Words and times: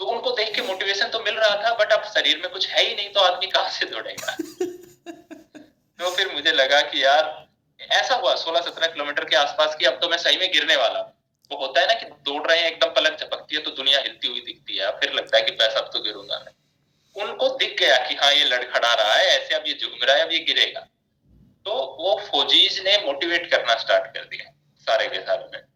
तो 0.00 0.06
उनको 0.06 0.30
देख 0.30 0.54
के 0.54 0.62
मोटिवेशन 0.62 1.08
तो 1.08 1.20
मिल 1.20 1.34
रहा 1.34 1.56
था 1.64 1.74
बट 1.74 1.92
अब 1.92 2.04
शरीर 2.04 2.38
में 2.38 2.50
कुछ 2.50 2.68
है 2.68 2.84
ही 2.88 2.94
नहीं 2.94 3.08
तो 3.08 3.20
आदमी 3.20 3.46
कहाँ 3.46 3.70
से 3.70 3.86
दौड़ेगा? 3.86 4.36
तो 5.98 6.10
फिर 6.10 6.34
मुझे 6.34 6.52
लगा 6.52 6.80
कि 6.80 7.04
यार 7.04 7.48
ऐसा 7.80 8.14
हुआ 8.14 8.34
सोलह 8.34 8.60
सत्रह 8.60 8.86
किलोमीटर 8.86 9.24
के 9.24 9.36
आसपास 9.36 9.74
की 9.74 9.84
अब 9.84 9.92
तो 9.92 10.08
मैं 10.08 10.16
सही 10.16 10.36
में 10.36 10.52
गिरने 10.52 10.76
वाला 10.76 11.00
वो 11.00 11.56
तो 11.56 11.66
होता 11.66 11.80
है 11.80 11.86
ना 11.86 11.94
कि 11.94 12.06
दौड़ 12.06 12.46
रहे 12.46 12.58
हैं 12.58 12.70
एकदम 12.70 12.86
पलक 12.86 13.20
झपकती 13.20 13.56
है 13.56 13.62
तो 13.62 13.70
दुनिया 13.70 14.00
हिलती 14.00 14.28
हुई 14.28 14.40
दिखती 14.40 14.76
है 14.76 14.90
फिर 14.90 15.12
लगता 15.12 15.36
है 15.36 15.42
कि 15.42 15.52
पैसा 15.52 15.80
अब 15.80 15.90
तो 15.92 16.00
गिरूँगा 16.00 16.44
मैं। 16.46 16.52
उनको 17.24 17.48
दिख 17.48 17.76
गया 17.78 17.96
कि 17.96 18.14
हाँ 18.14 18.32
ये 18.32 18.44
लड़खड़ा 18.44 18.94
रहा 18.94 19.14
है 19.14 19.26
ऐसे 19.26 19.54
अब 19.54 19.64
ये 19.66 19.78
झूम 19.82 20.04
रहा 20.04 20.16
है 20.16 20.22
अब 20.22 20.32
ये 20.32 20.38
गिरेगा। 20.38 20.80
तो 21.64 21.96
वो 22.00 22.20
फौजीज 22.32 22.80
ने 22.80 22.98
मोटिवेट 23.06 23.50
करना 23.50 23.74
स्टार्ट 23.74 24.14
कर 24.14 24.24
दिया 24.24 24.52
सारे 24.86 25.08
के 25.08 25.20
सारे 25.20 25.44
में। 25.52 25.69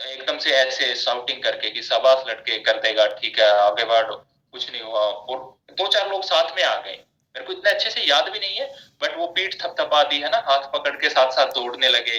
एकदम 0.00 0.38
से 0.38 0.50
ऐसे 0.50 0.94
साउटिंग 0.94 1.42
करके 1.42 1.70
कि 1.70 1.82
सबास 1.82 2.24
लड़के, 2.28 2.58
कर 2.58 2.80
देगा, 2.80 3.06
ठीक 3.06 3.38
है, 3.38 3.48
आगे 3.50 3.84
बढ़ो। 3.84 4.16
कुछ 4.52 4.70
नहीं 4.70 4.82
हुआ 4.82 5.00
और 5.00 5.38
दो 5.72 5.86
चार 5.86 6.08
लोग 6.10 6.22
साथ 6.24 6.56
में 6.56 6.62
आ 6.62 6.74
गए। 6.74 6.92
मेरे 7.34 7.44
को 7.44 7.52
इतने 7.52 7.70
अच्छे 7.70 7.90
से 7.90 8.00
याद 8.00 8.28
भी 8.28 8.38
नहीं 8.38 8.56
है 8.56 8.66
बट 9.02 9.16
वो 9.16 9.26
पीठ 9.26 9.54
थपथपा 9.62 10.02
दी, 10.02 10.20
है 10.20 10.30
ना, 10.30 10.38
हाथ 10.38 10.72
पकड़ 10.72 10.96
के 10.96 11.10
साथ 11.10 11.30
साथ 11.30 11.46
दौड़ने 11.46 11.88
लगे। 11.88 12.18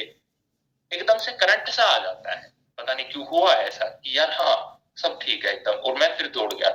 एकदम 0.91 1.17
से 1.17 1.31
करंट 1.31 1.69
सा 1.69 1.83
आ 1.83 1.97
जाता 1.99 2.35
है। 2.35 2.53
पता 2.77 2.93
नहीं 2.93 3.05
क्यों 3.05 3.25
हुआ 3.27 3.53
ऐसा 3.53 3.85
कि 3.85 4.17
यार 4.17 4.31
हाँ 4.31 4.81
सब 4.97 5.19
ठीक 5.21 5.45
है 5.45 5.53
एकदम। 5.53 5.71
और 5.71 5.97
मैं 5.97 6.17
फिर 6.17 6.27
दौड़ 6.27 6.53
गया। 6.53 6.69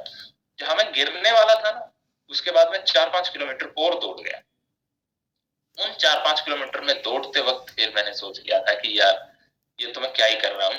जहाँ 0.59 0.75
मैं 0.77 0.93
गिरने 0.93 1.33
वाला 1.33 1.55
था 1.55 1.71
ना, 1.71 1.93
उसके 2.31 2.51
बाद 2.51 2.71
मैं 2.73 2.85
चार 2.85 3.09
पाँच 3.09 3.29
किलोमीटर 3.29 3.73
और 3.79 3.99
दौड़ 4.01 4.21
गया। 4.21 4.43
उन 5.79 5.93
चार 5.93 6.19
पाँच 6.19 6.41
किलोमीटर 6.41 6.81
में 6.81 7.03
दौड़ते 7.03 7.41
वक्त 7.41 7.75
फिर 7.75 7.93
मैंने 7.97 8.13
सोच 8.15 8.39
लिया 8.39 8.59
था 8.61 8.75
कि 8.75 8.99
यार 9.01 9.34
ये 9.79 9.93
तो 9.93 10.01
मैं 10.01 10.13
क्या 10.13 10.27
ही 10.27 10.35
कर 10.37 10.53
रहा 10.53 10.69
हूँ। 10.69 10.79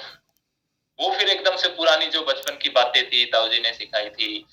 वो 0.99 1.09
फिर 1.11 1.29
एकदम 1.29 1.55
से 1.57 1.69
पुरानी 1.69 2.07
जो 2.07 2.21
बचपन 2.25 2.57
की 2.57 2.69
बातें 2.71 3.03
थी 3.05 3.25
ताऊजी 3.25 3.59
ने 3.59 3.73
सिखाई 3.73 4.09
थी, 4.09 4.45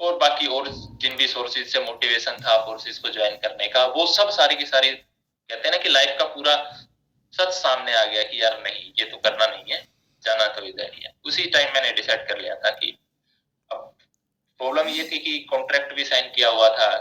और 0.00 0.16
बाकी 0.18 0.46
और 0.48 0.68
जिन 0.68 1.16
भी 1.16 1.26
सोर्सेज 1.26 1.66
से 1.68 1.80
मोटिवेशन 1.80 2.36
था 2.42 2.56
फोर्सेज 2.66 2.98
को 2.98 3.08
ज्वाइन 3.08 3.36
करने 3.36 3.66
का, 3.68 3.84
वो 3.86 4.06
सब 4.08 4.30
सारी 4.30 4.56
की 4.56 4.66
सारी, 4.66 4.90
कहते 4.90 5.68
हैं 5.68 5.70
ना 5.70 5.82
कि 5.82 5.88
लाइफ 5.88 6.16
का 6.18 6.24
पूरा 6.26 6.54
सच 7.32 7.52
सामने 7.54 7.94
आ 7.94 8.04
गया 8.04 8.22
कि 8.22 8.42
यार 8.42 8.60
नहीं, 8.62 8.92
ये 8.98 9.04
तो 9.04 9.16
करना 9.18 9.46
नहीं 9.46 9.72
है, 9.72 9.80
जाना 10.22 10.46
तो 10.48 10.62
इधर 10.62 10.90
ही 10.94 11.02
है। 11.02 11.12
उसी 11.24 11.44
टाइम 11.48 11.72
मैंने 11.74 11.92
डिसाइड 11.92 12.26
कर 12.28 12.38
लिया 12.38 12.54
था 12.54 12.70
कि 12.70 12.96
अब 13.70 13.94
प्रॉब्लम 14.60 14.88
ये 14.88 15.04
थी 15.04 15.18
कि 15.18 15.38
कॉन्ट्रैक्ट 15.50 15.92
भी 15.94 16.04
साइन 16.04 16.32
किया 16.32 16.48
हुआ 16.48 16.68
था 16.68 16.96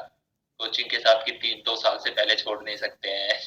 कोचिंग 0.59 0.89
के 0.89 0.99
साथ 0.99 1.23
कि 1.25 1.31
तीन, 1.33 1.61
दो 1.65 1.75
साल 1.75 1.97
से 1.97 2.09
पहले 2.11 2.35
छोड़ 2.35 2.61
नहीं 2.63 2.75
सकते 2.77 3.09
हैं। 3.09 3.39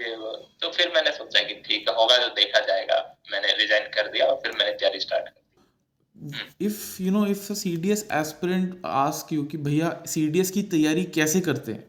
तो 0.00 0.70
फिर 0.72 0.92
मैंने 0.94 1.10
सोचा 1.12 1.42
कि 1.42 1.54
ठीक 1.66 1.88
होगा 1.88 2.16
जो 2.16 2.28
देखा 2.34 2.60
जाएगा। 2.66 2.98
मैंने 3.32 3.56
रिजाइन 3.58 3.88
कर 3.94 4.10
दिया 4.12 4.26
और 4.26 4.36
फिर 4.42 4.52
मैंने 4.58 4.72
तैयारी 4.72 5.00
स्टार्ट 5.00 5.28
कर 5.28 6.64
if 6.66 7.02
you 7.02 7.10
know 7.12 7.26
if 7.26 7.52
C 7.52 7.76
D 7.76 7.90
S 7.90 8.06
aspirant 8.12 8.80
ask 8.86 9.32
you 9.32 9.44
कि 9.44 9.58
भैया 9.58 9.90
सी 10.06 10.26
डी 10.28 10.40
एस 10.40 10.50
की 10.50 10.62
तैयारी 10.62 11.04
कैसे 11.14 11.40
करते 11.40 11.72
हैं? 11.72 11.82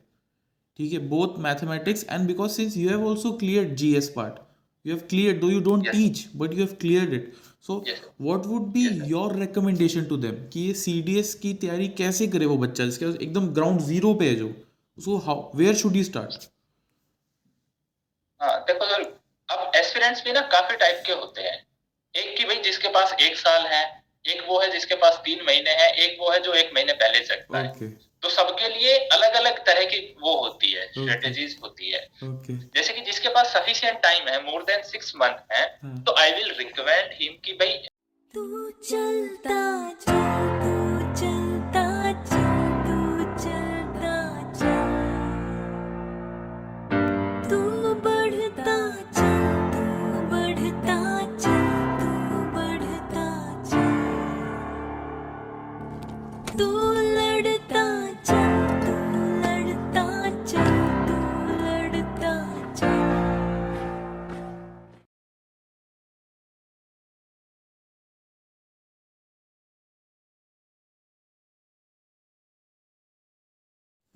ठीक 0.78 0.94
है 0.94 1.00
both 1.08 1.40
mathematics 1.40 2.06
and 2.10 2.28
because 2.28 2.52
since 2.52 2.78
you 2.78 2.90
have 2.90 3.08
also 3.08 3.32
clear 3.38 3.64
G 3.74 3.96
S 3.96 4.10
part 4.16 4.46
though 4.86 5.50
you 5.50 5.62
don't 5.64 5.88
yes. 5.88 5.96
teach 5.96 6.20
but 6.42 6.54
you 6.54 6.62
have 6.62 6.74
cleared 6.82 7.14
it. 7.16 7.24
So 7.60 7.76
yes. 7.86 8.04
what 8.26 8.46
would 8.52 8.68
be 8.74 8.84
yes. 8.84 9.08
your 9.08 9.26
recommendation 9.40 10.06
to 10.12 10.18
them? 10.26 10.36
कि 10.54 10.60
ये 10.60 10.74
C 10.74 11.02
D 11.02 11.18
S 11.20 11.34
की 11.42 11.54
तैयारी 11.54 11.88
कैसे 11.98 12.28
करे 12.28 12.46
वो 12.46 12.58
बच्चा 12.58 12.86
जिसके 12.86 13.06
एकदम 13.06 13.48
ग्राउंड 13.54 13.82
ज़ीरो 13.82 14.14
पे 14.14 14.30
है 14.30 14.36
जो? 14.36 14.48
उसको 14.98 15.18
how 15.26 15.58
where 15.58 15.76
should 15.76 15.96
he 15.96 16.04
start 16.04 16.48
हाँ 18.42 18.60
देखो 18.68 18.86
सर 18.86 19.02
अब 19.50 19.72
एस्पिरेंट्स 19.76 20.24
भी 20.24 20.32
ना 20.32 20.42
काफ़ी 20.52 20.76
टाइप 20.76 21.04
के 21.06 21.14
होते 21.14 21.42
हैं 21.42 21.66
एक 22.16 22.38
की 22.38 22.46
भाई 22.46 22.58
जिसके 22.62 22.88
पास 22.88 23.16
एक 23.22 23.38
साल 23.38 23.66
है 23.68 23.86
एक 24.26 24.44
वो 24.48 24.60
है 24.60 24.72
जिसके 24.72 24.96
पास 24.96 25.22
तीन 25.26 25.44
महीने 25.48 25.72
है 25.72 25.92
एक 26.06 26.18
वो 26.20 26.32
है 26.32 26.40
जो 26.40 26.54
एक 26.54 26.72
महीने 26.74 26.94
पहले 26.94 27.24
सकता 27.26 27.62
okay. 27.62 27.82
है 27.82 28.08
तो 28.22 28.30
सबके 28.30 28.68
लिए 28.70 28.98
अलग 29.08 29.34
अलग 29.34 29.60
तरह 29.66 29.84
की 29.86 30.00
वो 30.22 30.36
होती 30.38 30.72
है 30.72 30.88
स्ट्रेटेजीज 30.88 31.52
okay. 31.52 31.64
होती 31.64 31.92
है 31.92 32.08
okay. 32.24 32.58
जैसे 32.76 32.94
कि 32.94 33.02
जिसके 33.02 33.30
पास 33.30 33.54
सफिशियंट 33.54 34.02
टाइम 34.02 34.28
है 34.28 34.42
मोर 34.44 34.64
देन 34.64 34.84
सिक्स 34.84 35.16
मंथ 35.16 35.54
है 35.54 35.64
हाँ. 35.84 36.04
तो 36.04 36.16
आई 36.20 36.32
विल 36.32 36.54
रिकमेंड 36.58 37.14
हिम 37.22 37.40
कि 37.46 37.54
भाई 37.54 37.78
तू 38.34 38.70
चलता 38.84 39.60
जा 40.02 40.27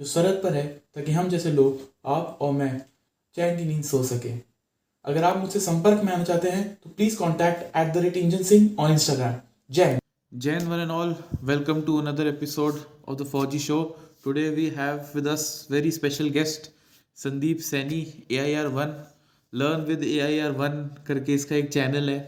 जो 0.00 0.04
सरहद 0.06 0.40
पर 0.42 0.54
है, 0.54 0.66
ताकि 0.94 1.12
हम 1.12 1.28
जैसे 1.28 1.50
लोग, 1.52 1.80
आप 2.06 2.38
और 2.42 2.52
मैं, 2.52 2.80
चैन 3.36 3.56
की 3.58 3.64
नींद 3.64 3.84
सो 3.84 4.02
सके। 4.04 4.32
अगर 5.04 5.24
आप 5.24 5.36
मुझसे 5.38 5.60
संपर्क 5.60 6.02
में 6.04 6.12
आना 6.12 6.24
चाहते 6.24 6.50
हैं 6.50 6.62
तो 6.84 6.90
please 6.90 7.16
contact 7.18 7.76
at 7.76 7.92
the 7.94 8.02
rate 8.04 8.16
engine 8.16 8.42
Singh 8.44 8.68
on 8.80 8.92
Instagram 8.92 9.34
Jai 9.70 9.98
Jain 10.32 10.66
one 10.68 10.80
and 10.80 10.90
all 10.90 11.14
welcome 11.44 11.80
to 11.82 11.98
another 12.00 12.26
episode 12.26 12.80
of 13.08 13.18
the 13.18 13.26
Fauji 13.26 13.58
show 13.58 13.80
today 14.24 14.48
we 14.50 14.66
have 14.76 15.00
with 15.14 15.28
us 15.28 15.44
very 15.70 15.90
special 15.90 16.28
guest 16.38 16.70
Sandeep 17.18 17.58
Saini 17.62 18.00
A 18.30 18.38
I 18.38 18.54
R 18.54 18.66
one 18.78 18.94
learn 19.52 19.84
with 19.88 20.02
A 20.04 20.18
I 20.20 20.38
R 20.38 20.50
one 20.62 20.88
करके 21.06 21.34
इसका 21.34 21.56
एक 21.56 21.72
channel 21.72 22.10
है, 22.10 22.18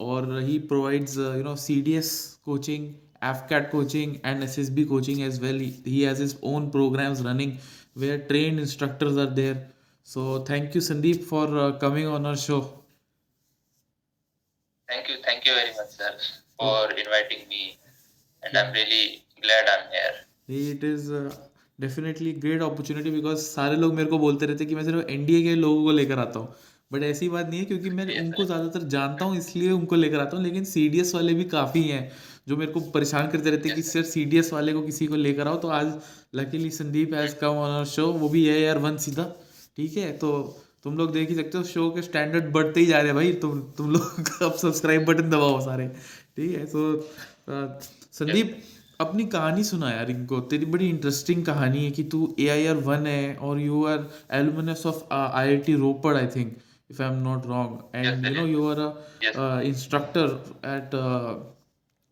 और 0.00 0.40
he 0.42 0.58
provides 0.70 1.16
you 1.16 1.42
know 1.42 1.56
C 1.58 1.80
D 1.82 1.92
S 1.96 2.12
coaching 2.44 2.92
F 3.30 3.70
coaching 3.70 4.14
and 4.24 4.42
S 4.42 4.58
S 4.58 4.70
B 4.70 4.84
coaching 4.84 5.20
as 5.22 5.40
well 5.42 5.60
he 5.86 6.00
has 6.02 6.22
his 6.22 6.36
own 6.52 6.70
programmes 6.70 7.20
running 7.26 7.52
we 7.96 8.10
are 8.12 8.18
train 8.30 8.58
instructors 8.60 9.18
are 9.18 9.30
there 9.40 9.66
so 10.08 10.44
thank 10.50 10.76
you 10.76 10.82
Sandeep 10.82 11.22
for 11.30 11.78
coming 11.82 12.08
on 12.08 12.26
our 12.26 12.36
show 12.46 12.60
thank 14.88 15.10
you 15.10 15.16
thank 15.28 15.46
you 15.46 15.54
very 15.54 15.70
much 15.80 15.86
sir 15.92 16.18
for 16.60 16.92
inviting 16.98 17.40
me 17.48 17.64
and 18.42 18.56
I 18.56 18.62
am 18.64 18.72
really 18.74 19.06
glad 19.42 19.68
I 19.68 19.76
am 19.76 19.88
here 19.94 20.70
it 20.70 20.84
is 20.84 21.12
definitely 21.78 22.32
great 22.42 22.62
opportunity 22.62 23.10
because 23.10 23.38
सारे 23.38 23.76
लोग 23.76 23.94
मेरे 23.94 24.08
को 24.10 24.18
बोलते 24.18 24.46
रहते 24.46 24.64
कि 24.64 24.74
मैं 24.74 24.84
सिर्फ़ 24.84 25.10
NDA 25.10 25.42
के 25.42 25.54
लोगों 25.54 25.82
को 25.84 25.90
लेकर 25.90 26.18
आता 26.18 26.38
हूँ। 26.38 26.54
बट 26.94 27.02
ऐसी 27.02 27.28
बात 27.28 27.48
नहीं 27.48 27.60
है 27.60 27.64
क्योंकि 27.64 27.90
मैं 27.90 28.06
उनको 28.20 28.44
ज़्यादातर 28.44 28.82
जानता 28.88 29.24
हूँ 29.24 29.36
इसलिए 29.36 29.70
उनको 29.70 29.96
लेकर 29.96 30.20
आता 30.20 30.36
हूँ 30.36 30.44
लेकिन 30.44 30.64
सीडीएस 30.64 31.14
वाले 31.14 31.34
भी 31.34 31.44
काफ़ी 31.50 31.82
हैं 31.82 32.10
जो 32.48 32.56
मेरे 32.56 32.72
को 32.72 32.80
परेशान 32.90 33.28
करते 33.28 33.50
रहते 33.50 33.68
हैं 33.68 33.76
कि 33.76 33.82
सर 33.82 34.02
सी 34.02 34.24
वाले 34.52 34.72
को 34.72 34.82
किसी 34.82 35.06
को 35.06 35.16
लेकर 35.16 35.48
आओ 35.48 35.56
तो 35.56 35.68
आज 35.70 35.92
luckily 36.34 36.70
Sandeep 36.72 37.14
has 37.14 37.34
come 37.36 37.62
on 37.62 37.84
show 37.86 38.06
वो 38.14 38.28
भी 38.28 38.44
है 38.46 38.60
यार 38.60 38.78
वन 38.78 38.96
सीधा 38.96 39.24
ठीक 39.76 39.96
है? 39.96 40.12
तो 40.12 40.60
तुम 40.84 40.96
लोग 40.96 41.12
देख 41.12 41.28
ही 41.28 41.34
सकते 41.34 41.58
हो 41.58 41.64
शो 41.64 41.90
के 41.90 42.02
स्टैंडर्ड 42.02 42.52
बढ़ते 42.52 42.80
ही 42.80 42.86
जा 42.86 42.98
रहे 42.98 43.06
हैं 43.06 43.14
भाई 43.14 43.32
तुम 43.42 43.60
तुम 43.76 43.90
लोग 43.90 44.28
अब 44.42 44.52
सब्सक्राइब 44.52 45.04
बटन 45.04 45.30
दबाओ 45.30 45.60
सारे 45.60 45.88
ठीक 46.36 46.56
है? 46.56 46.64
तो 46.66 47.00
संदीप 48.12 48.56
अपनी 49.00 49.24
कहानी 49.26 49.64
सुना 49.64 49.90
यार 49.90 50.10
इनको 50.10 50.40
तेरी 50.50 50.66
बड़ी 50.66 50.88
इंटरेस्टिंग 50.88 51.44
कहानी 51.44 51.84
है 51.84 51.90
कि 51.90 52.02
तू 52.04 52.34
ए 52.40 52.48
आई 52.48 52.66
आर 52.66 52.76
वन 52.82 53.06
है 53.06 53.34
और 53.36 53.60
you 53.60 53.84
are 53.84 54.06
alumnus 54.32 54.86
of 54.86 55.02
I 55.12 55.48
I 55.48 55.56
T 55.66 55.74
Ropar 55.76 56.16
I 56.16 56.26
think 56.26 56.56
if 56.90 57.02
I 57.02 57.08
am 57.08 57.22
not 57.22 57.46
wrong 57.46 57.96
and 57.96 58.26
you 58.26 58.34
know 58.34 58.46
you 58.46 58.68
are 58.70 58.80
a 58.80 59.60
instructor 59.72 60.38
at 60.76 60.94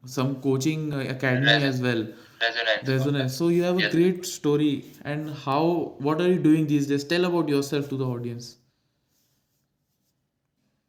some 0.04 0.30
coaching 0.42 0.92
academy 0.92 1.46
Resonance. 1.46 1.64
as 1.64 1.80
well 1.80 2.00
resonance 2.40 2.88
resonance 2.88 3.36
so 3.36 3.48
you 3.48 3.62
have 3.62 3.76
a 3.76 3.82
yes. 3.82 3.92
great 3.92 4.24
story 4.26 4.84
and 5.04 5.30
how 5.44 5.94
what 6.00 6.20
are 6.20 6.28
you 6.28 6.38
doing 6.38 6.66
these 6.66 6.86
days 6.86 7.04
tell 7.04 7.24
about 7.24 7.48
yourself 7.48 7.88
to 7.88 7.96
the 7.96 8.04
audience 8.04 8.56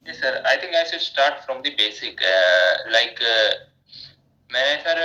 yes 0.06 0.20
sir 0.20 0.42
i 0.46 0.56
think 0.58 0.74
i 0.74 0.84
should 0.84 1.02
start 1.02 1.44
from 1.46 1.62
the 1.62 1.76
basic 1.76 2.26
uh, 2.32 2.72
like 2.98 3.22
uh, 3.36 3.52
मैंने 4.50 4.76
sir 4.82 5.00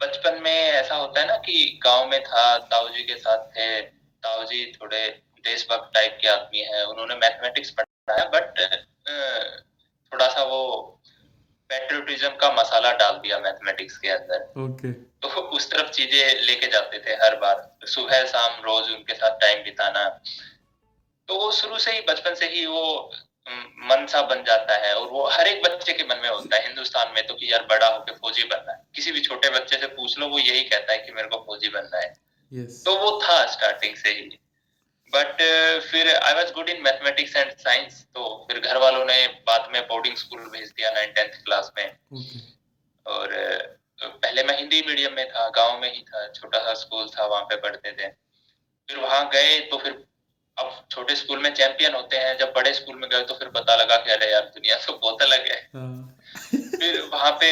बचपन 0.00 0.40
में 0.42 0.52
ऐसा 0.52 0.94
होता 0.94 1.20
है 1.20 1.26
ना 1.26 1.36
कि 1.46 1.80
गाँव 1.84 2.06
में 2.10 2.20
था 2.24 2.44
ताऊ 2.70 2.88
जी 2.94 3.02
के 3.04 3.16
साथ 3.20 3.50
थे 3.56 3.80
ताऊ 4.26 4.44
जी 4.52 4.64
थोड़े 4.72 5.08
देशभक्त 5.48 5.90
टाइप 5.94 6.18
के 6.22 6.28
आदमी 6.28 6.60
है 6.68 6.84
उन्होंने 6.84 7.14
मैथमेटिक्स 7.14 7.70
पढ़ाया 8.10 8.24
बट 8.30 8.58
थोड़ा 10.12 10.28
सा 10.28 10.42
वो 10.42 10.62
पेट्रियोटिज्म 11.70 12.28
का 12.36 12.50
मसाला 12.52 12.92
डाल 12.92 13.18
दिया 13.18 13.38
मैथमेटिक्स 13.38 13.96
के 13.98 14.08
अंदर। 14.08 14.60
ओके 14.60 14.92
तो 14.92 15.28
उस 15.28 15.70
तरफ़ 15.70 15.90
चीज़ें 15.90 16.40
लेके 16.42 16.66
जाते 16.66 16.98
थे 16.98 17.12
हर 17.24 17.36
बार 17.36 17.86
सुबह 17.86 18.24
शाम 18.26 18.62
रोज 18.64 18.90
उनके 18.90 19.14
साथ 19.14 19.38
टाइम 19.40 19.62
बिताना। 19.64 20.04
तो 21.28 21.34
वो 21.34 21.50
शुरू 21.52 21.78
से 21.78 21.92
ही 21.92 22.00
बचपन 22.08 22.34
से 22.34 22.46
ही 22.48 22.64
वो 22.66 23.10
मन 23.90 24.06
सा 24.06 24.22
बन 24.22 24.42
जाता 24.44 24.76
है 24.76 24.94
और 24.94 25.08
वो 25.08 25.26
हर 25.28 25.46
एक 25.48 25.62
बच्चे 25.64 25.92
के 25.92 26.04
मन 26.04 26.20
में 26.22 26.28
होता 26.28 26.56
है 26.56 26.66
हिंदुस्तान 26.66 27.12
में 27.14 27.26
तो 27.26 27.34
कि 27.34 27.52
यार 27.52 27.66
बड़ा 27.70 27.86
होके 27.86 28.12
फौजी 28.14 28.44
बनना 28.44 28.72
है। 28.72 28.82
किसी 28.94 29.12
भी 29.12 29.20
छोटे 29.20 29.50
बच्चे 29.50 29.76
से 29.76 29.86
पूछ 29.86 30.18
लो 30.18 30.28
वो 30.28 30.38
यही 30.38 30.64
कहता 30.64 30.92
है 30.92 30.98
कि 30.98 31.12
मेरे 31.12 31.28
को 31.28 31.36
फौजी 31.46 31.68
बनना 31.68 31.98
है। 31.98 32.12
Yes. 32.52 32.84
तो 32.84 32.96
वो 32.96 33.20
था 33.22 33.44
स्टार्टिंग 33.46 33.96
से 33.96 34.10
ही। 34.10 34.28
बट 35.12 35.42
फिर 35.82 36.14
I 36.14 36.34
was 36.34 36.52
good 36.52 36.68
in 36.68 36.82
mathematics 36.82 37.36
and 37.36 37.50
science 37.58 38.02
तो 38.14 38.24
फिर 38.50 38.60
घर 38.60 38.76
वालों 38.78 39.04
ने 39.04 39.26
बाद 39.46 39.68
में 39.72 39.82
बोर्डिंग 39.88 40.16
स्कूल 40.16 40.40
भेज 40.50 40.68
दिया 40.68 40.90
नाइन 40.90 41.12
टेंथ 41.12 41.42
क्लास 41.44 41.70
में। 41.78 41.84
Okay. 41.86 42.40
और 43.06 43.34
पहले 44.02 44.42
मैं 44.42 44.56
हिंदी 44.58 44.82
मीडियम 44.86 45.12
में 45.12 45.26
था 45.28 45.48
गाँव 45.56 45.80
में 45.80 45.92
ही 45.92 46.00
था 46.02 46.26
छोटा 46.30 46.58
सा 46.58 46.74
स्कूल 46.74 47.08
था 47.08 47.26
वहाँ 47.26 47.42
पे 47.44 47.56
पढ़ते 47.56 47.92
थे। 47.92 48.08
फिर 48.08 48.98
वहाँ 48.98 49.28
गए 49.32 49.58
तो 49.70 49.78
फिर 49.78 49.92
अब 50.56 50.86
छोटे 50.90 51.14
स्कूल 51.16 51.38
में 51.38 51.52
चैंपियन 51.54 51.94
होते 51.94 52.16
हैं 52.16 52.36
जब 52.38 52.52
बड़े 52.56 52.72
स्कूल 52.74 52.96
में 52.96 53.08
गए 53.10 53.22
तो 53.24 53.34
फिर 53.34 53.48
पता 53.50 53.76
लगा 53.76 53.96
कि 53.96 54.10
अरे 54.10 54.30
यार 54.32 54.42
दुनिया 54.54 54.76
तो 54.76 54.92
बहुत 54.94 55.22
अलग 55.22 55.46
है। 55.48 55.60
हाँ। 55.74 56.18
फिर 56.52 57.00
वहाँ 57.12 57.30
पे 57.40 57.50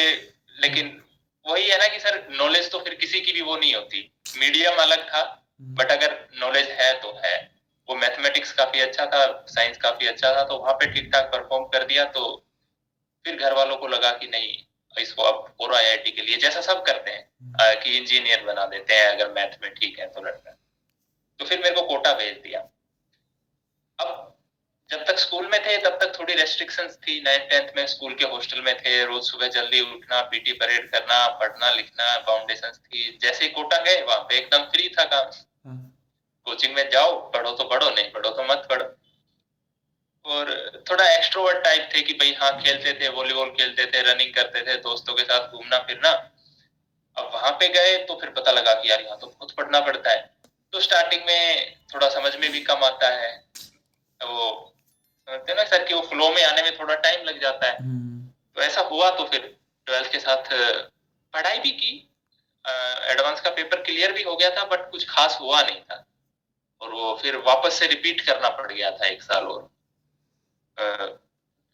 लेकिन 0.55 1.01
वही 1.45 1.67
है 1.69 1.77
ना 1.77 1.87
कि 1.87 1.99
सर 1.99 2.25
नॉलेज 2.31 2.71
तो 2.71 2.79
फिर 2.79 2.93
किसी 2.95 3.21
की 3.21 3.31
भी 3.31 3.41
वो 3.41 3.55
नहीं 3.57 3.73
होती। 3.75 4.11
मीडियम 4.37 4.81
अलग 4.81 5.07
था 5.09 5.23
बट 5.77 5.91
अगर 5.91 6.17
नॉलेज 6.39 6.69
है 6.71 6.93
तो 7.01 7.11
मैथमेटिक्स 8.49 8.53
काफ़ी 8.53 8.79
अच्छा 8.79 9.05
था 9.05 9.45
साइंस 9.47 9.77
काफ़ी 9.77 10.07
अच्छा 10.07 10.33
था 10.35 10.43
तो 10.43 10.57
वहाँ 10.57 10.73
पे 10.73 10.85
ठीक 10.93 11.11
ठाक 11.13 11.25
परफॉर्म 11.25 11.65
कर 11.65 11.83
दिया 11.83 12.05
तो 12.05 12.45
फिर 13.25 13.35
घर 13.35 13.53
वालों 13.53 13.77
को 13.77 13.87
लगा 13.87 14.11
कि 14.11 14.27
नहीं 14.27 14.57
इसको 14.95 15.23
अब 15.23 15.53
पूरा 15.57 15.77
आई 15.77 15.97
के 15.97 16.21
लिए 16.21 16.37
जैसा 16.37 16.61
सब 16.61 16.83
करते 16.85 17.11
हैं 17.11 17.75
कि 17.81 17.97
इंजीनियर 17.97 18.43
बना 18.45 18.65
देते 18.65 18.93
हैं 18.93 19.07
अगर 19.07 19.31
मैथ 19.33 19.61
में 19.61 19.73
ठीक 19.73 19.99
है 19.99 20.07
तो 20.07 20.21
लड़का। 20.21 20.55
तो 21.39 21.45
फिर 21.45 21.59
मेरे 21.59 21.75
को 21.75 21.81
कोटा 21.81 22.13
भेज 22.13 22.37
दिया। 22.37 22.59
अब 23.99 24.25
जब 24.89 25.03
तक 25.05 25.19
स्कूल 25.19 25.47
में 25.47 25.59
थे 25.65 25.77
तब 25.77 25.97
तक 26.01 26.17
थोड़ी 26.19 26.33
रेस्ट्रिक्शंस 26.33 26.97
थी। 26.97 27.19
नाइन 27.21 27.47
टेंथ 27.49 27.75
में 27.77 27.85
स्कूल 27.87 28.13
के 28.13 28.25
हॉस्टल 28.25 28.61
में 28.61 28.75
थे 28.77 29.03
रोज 29.05 29.23
सुबह 29.23 29.47
जल्दी 29.47 29.81
उठना 29.81 30.21
पीटी 30.31 30.53
परेड 30.53 30.89
करना 30.91 31.27
पढ़ना 31.39 31.69
लिखना 31.71 32.17
फाउंडेशन 32.17 32.71
थी। 32.71 33.17
जैसे 33.21 33.45
ही 33.45 33.51
कोटा 33.51 33.77
गए 33.77 34.01
वहाँ 34.01 34.19
पे 34.19 34.37
एकदम 34.37 34.63
फ्री 34.65 34.89
था 34.89 35.03
काम। 35.05 35.29
कोचिंग। 36.49 36.75
में 36.75 36.89
जाओ 36.89 37.15
पढ़ो 37.31 37.51
तो 37.53 37.63
पढ़ो 37.65 37.89
नहीं 37.89 38.11
पढ़ो 38.11 38.29
तो 38.31 38.43
मत 38.45 38.67
पढ़ो। 38.69 38.85
और 40.25 40.49
थोड़ा 40.89 41.05
एक्सट्रोवर्ट 41.09 41.63
टाइप 41.63 41.89
थे 41.93 42.01
कि 42.01 42.13
भाई 42.15 42.33
हाँ 42.39 42.51
खेलते 42.61 42.93
थे 42.93 43.07
वॉलीबॉल 43.11 43.49
खेलते 43.51 43.85
थे 43.85 44.01
रनिंग 44.03 44.33
करते 44.33 44.61
थे 44.61 44.75
दोस्तों 44.81 45.13
के 45.13 45.23
साथ 45.23 45.47
घूमना 45.49 45.77
फिरना। 45.79 46.09
अब 47.17 47.29
वहाँ 47.33 47.51
पे 47.59 47.67
गए 47.69 47.95
तो 48.05 48.15
फिर 48.15 48.29
पता 48.31 48.51
लगा 48.51 48.73
कि 48.73 48.89
यार 48.89 49.01
यहाँ 49.01 49.17
तो 49.19 49.27
बहुत 49.27 49.51
पढ़ना 49.51 49.79
पड़ता 49.81 50.11
है। 50.11 50.29
तो 50.73 50.79
स्टार्टिंग 50.79 51.21
में 51.27 51.75
थोड़ा 51.93 52.09
समझ 52.09 52.35
में 52.35 52.51
भी 52.51 52.59
कम 52.63 52.83
आता 52.85 53.07
है। 53.11 53.31
वो 54.21 54.73
समझते 55.27 55.53
ना 55.53 55.63
सर 55.65 55.83
कि 55.83 55.93
वो 55.93 56.01
फ्लो 56.01 56.29
में 56.29 56.43
आने 56.43 56.61
में 56.61 56.77
थोड़ा 56.79 56.95
टाइम 56.97 57.23
लग 57.25 57.41
जाता 57.41 57.67
है। 57.67 57.77
हम्म। 57.77 58.27
तो 58.55 58.61
ऐसा 58.61 58.81
हुआ 58.83 59.09
तो 59.11 59.23
फिर 59.23 59.41
ट्वेल्थ 59.87 60.11
के 60.11 60.19
साथ 60.19 60.53
पढ़ाई 61.33 61.59
भी 61.59 61.71
की। 61.71 61.95
एडवांस 63.11 63.41
का 63.41 63.49
पेपर 63.51 63.81
क्लियर 63.81 64.11
भी 64.11 64.23
हो 64.23 64.35
गया 64.35 64.49
था 64.49 64.63
बट 64.65 64.89
कुछ 64.91 65.05
खास 65.09 65.37
हुआ 65.41 65.61
नहीं 65.61 65.81
था। 65.81 66.05
और 66.81 66.91
वो 66.91 67.13
फिर 67.21 67.37
वापस 67.37 67.79
से 67.79 67.87
रिपीट 67.87 68.21
करना 68.21 68.49
पड़ 68.49 68.71
गया 68.71 68.91
था 68.91 69.05
एक 69.05 69.21
साल 69.21 69.45
और। 69.45 69.69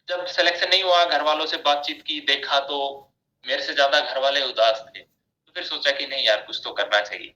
जब 0.08 0.26
सिलेक्शन 0.26 0.68
नहीं 0.68 0.82
हुआ 0.82 1.04
घर 1.04 1.22
वालों 1.22 1.46
से 1.46 1.56
बातचीत 1.56 2.02
की 2.02 2.20
देखा 2.20 2.58
तो 2.60 2.78
मेरे 3.44 3.62
से 3.62 3.74
ज़्यादा 3.74 4.00
घर 4.00 4.18
वाले 4.18 4.42
उदास 4.42 4.84
थे। 4.88 5.00
तो 5.00 5.52
फिर 5.52 5.64
सोचा 5.64 5.90
कि 5.90 6.06
नहीं 6.06 6.24
यार 6.26 6.42
कुछ 6.42 6.60
तो 6.64 6.72
करना 6.72 7.00
चाहिए। 7.00 7.34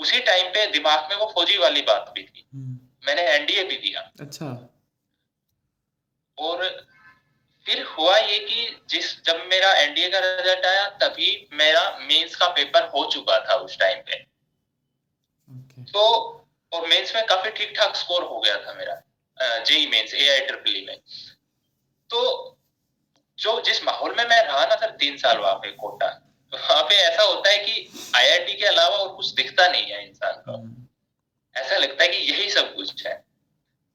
उसी 0.00 0.20
टाइम 0.20 0.50
पे 0.50 0.66
दिमाग 0.66 1.10
में 1.10 1.16
वो 1.16 1.32
फौजी 1.34 1.58
वाली 1.58 1.82
बात 1.82 2.12
भी 2.14 2.22
थी। 2.22 2.46
हम्म। 2.54 2.78
मैंने 3.06 3.22
एनडीए 3.22 3.64
भी 3.64 3.76
दिया। 3.76 4.00
अच्छा। 4.20 4.46
और 6.38 6.68
फिर 7.66 7.82
हुआ 7.82 8.16
ये 8.16 8.38
कि 8.38 8.82
जिस 8.88 9.22
जब 9.24 9.44
मेरा 9.50 9.72
एनडीए 9.72 10.08
का 10.08 10.18
रिज़ल्ट 10.18 10.66
आया 10.66 10.88
तभी 10.98 11.48
मेरा 11.52 11.98
मेंस 12.00 12.36
का 12.36 12.48
पेपर 12.48 12.88
हो 12.88 13.04
चुका 13.12 13.38
था 13.40 13.54
उस 13.54 13.78
टाइम 13.78 14.02
पे। 14.02 14.24
Okay. 15.48 15.92
तो 15.92 16.39
और 16.72 16.86
मेंस 16.86 17.14
में 17.14 17.24
काफ़ी 17.26 17.50
ठीक 17.50 17.72
ठाक 17.76 17.96
स्कोर 17.96 18.22
हो 18.22 18.40
गया 18.40 18.56
था 18.56 18.72
मेरा 18.74 19.62
JEE 19.64 19.86
mains 19.86 20.14
A 20.14 20.28
I 20.28 20.40
triple 20.46 20.84
में 20.86 20.96
तो 22.10 22.20
जो 23.38 23.60
जिस 23.60 23.82
माहौल 23.84 24.14
में 24.16 24.24
मैं 24.24 24.42
रहा 24.42 24.64
ना 24.66 24.74
सर 24.76 24.90
तीन 24.96 25.16
साल 25.16 25.38
वहाँ 25.38 25.54
पे 25.56 25.70
कोटा 25.76 26.08
तो 26.52 26.58
वहाँ 26.58 26.82
पे 26.82 26.94
ऐसा 26.96 27.22
होता 27.22 27.50
है 27.50 27.58
कि 27.58 27.88
आईआईटी 28.16 28.54
के 28.54 28.66
अलावा 28.66 28.96
और 28.96 29.14
कुछ 29.16 29.32
दिखता 29.34 29.66
नहीं 29.68 29.90
है 29.90 30.06
इंसान 30.06 30.42
को 30.42 30.52
हम्म। 30.52 30.86
ऐसा 31.56 31.76
लगता 31.76 32.02
है 32.02 32.08
कि 32.08 32.32
यही 32.32 32.48
सब 32.50 32.74
कुछ 32.74 33.06
है 33.06 33.14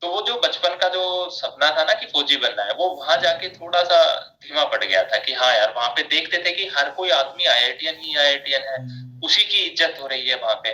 तो 0.01 0.10
वो 0.10 0.21
जो 0.21 0.36
बचपन 0.39 0.75
का 0.78 0.88
जो 0.89 1.04
सपना 1.31 1.69
था 1.71 1.83
ना 1.83 1.94
कि 1.94 2.06
फौजी 2.06 2.38
बनना 2.38 2.63
है 2.63 2.74
वो 2.74 2.89
वहाँ 2.92 3.18
जाके 3.18 3.50
थोड़ा 3.50 3.83
सा 3.83 4.00
धीमा 4.44 4.63
पड़ 4.66 4.83
गया 4.83 5.04
था 5.04 5.18
कि 5.18 5.33
हाँ 5.33 5.54
यार 5.54 5.74
वहाँ 5.75 5.89
पे 5.89 6.04
देखते 6.06 6.44
थे 6.45 6.51
कि 6.51 6.68
हर 6.68 6.89
कोई 6.92 7.10
आदमी 7.12 7.45
आईआईटीएन 7.48 8.00
ही 8.00 8.16
आईआईटीएन 8.18 8.62
है 8.62 8.78
हम्म। 8.78 9.25
उसी 9.25 9.44
की 9.44 9.63
इज़्ज़त 9.63 10.00
हो 10.01 10.07
रही 10.07 10.28
है 10.28 10.36
वहाँ 10.38 10.56
पे 10.63 10.74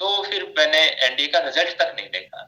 तो 0.00 0.22
फिर 0.22 0.44
मैंने 0.58 0.78
एनडीए 1.06 1.26
का 1.26 1.38
रिज़ल्ट 1.38 1.78
तक 1.78 1.92
नहीं 1.96 2.08
देखा। 2.10 2.42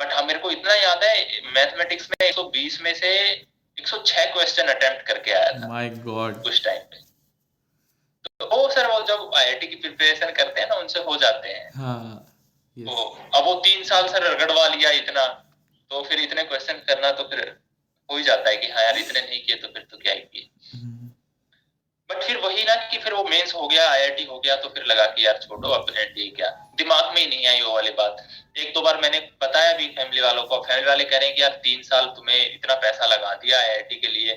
बट 0.00 0.12
हाँ 0.12 0.22
मेरे 0.22 0.38
को 0.38 0.50
इतना 0.50 0.74
याद 0.74 1.04
है 1.04 1.40
मैथमेटिक्स 1.54 2.08
में 2.10 2.28
120 2.28 2.80
में 2.82 2.94
से 2.94 3.10
106 3.78 4.24
क्वेश्चन 4.32 4.72
अटेम्प्ट 4.74 5.06
करके 5.06 5.32
आया 5.32 5.52
था। 5.52 5.68
माय 5.68 5.88
गॉड 6.06 6.46
उस 6.46 6.64
टाइम 6.64 6.82
पे। 6.90 7.02
तो 8.40 8.46
वो 8.46 8.68
सर 8.70 8.86
वो 8.90 9.00
जब 9.08 9.30
आईआईटी 9.36 9.66
की 9.66 9.76
प्रिपरेशन 9.76 10.30
करते 10.32 10.60
हैं 10.60 10.68
ना 10.68 10.74
उनसे 10.74 11.00
हो 11.00 11.16
जाते 11.16 11.48
हैं। 11.48 11.70
हाँ, 11.76 12.26
तो 12.76 12.94
अब 13.34 13.44
वो 13.44 13.54
तीन 13.64 13.82
साल 13.84 14.08
सर 14.08 14.30
रगड़वा 14.32 14.66
लिया 14.68 14.90
इतना 14.90 15.26
तो 15.90 16.02
फिर 16.02 16.20
इतने 16.20 16.42
क्वेश्चन 16.42 16.78
करना 16.88 17.10
तो 17.12 17.24
फिर 17.24 17.40
हो 18.08 18.16
ही 18.16 18.22
जाता 18.22 18.50
है 18.50 18.56
कि 18.56 18.68
हाँ 18.68 18.82
यार 18.82 18.98
इतने 18.98 19.20
नहीं 19.20 19.40
किए 19.40 19.56
तो 19.56 19.68
फिर 19.68 19.86
तो 19.90 19.98
क्या 19.98 20.12
ही 20.12 20.20
किए। 20.20 20.48
हम्म। 20.74 21.10
बट 22.14 22.22
फिर 22.22 22.36
वही 22.36 22.64
ना 22.64 22.74
कि 22.90 22.98
फिर 22.98 23.14
वो 23.14 23.22
मेंस 23.24 23.54
हो 23.54 23.66
गया 23.68 23.88
आईआईटी 23.90 24.24
हो 24.24 24.38
गया 24.40 24.56
तो 24.56 24.68
फिर 24.68 24.84
लगा 24.86 25.06
कि 25.06 25.26
यार 25.26 25.38
छोड़ो, 25.38 25.68
अब 25.68 25.86
एनडीए 25.90 26.30
क्या? 26.30 26.48
दिमाग 26.76 27.14
में 27.14 27.20
ही 27.20 27.26
नहीं 27.26 27.46
आई 27.46 27.60
वो 27.60 27.72
वाली 27.74 27.90
बात। 27.90 28.16
एक 28.56 28.72
दो 28.74 28.80
बार 28.80 29.00
मैंने 29.00 29.18
बताया 29.42 29.72
भी 29.76 29.86
फैमिली 29.88 30.20
वालों 30.20 30.42
को 30.44 30.58
फैमिली 30.58 30.86
वाले 30.86 31.04
कह 31.04 31.18
रहे 31.18 31.26
हैं 31.26 31.36
कि 31.36 31.42
यार 31.42 31.60
तीन 31.64 31.82
साल 31.82 32.06
तुम्हें 32.16 32.38
इतना 32.44 32.74
पैसा 32.74 33.06
लगा 33.06 33.32
दिया 33.34 33.58
आईआईटी 33.60 33.96
के 33.96 34.08
लिए, 34.08 34.32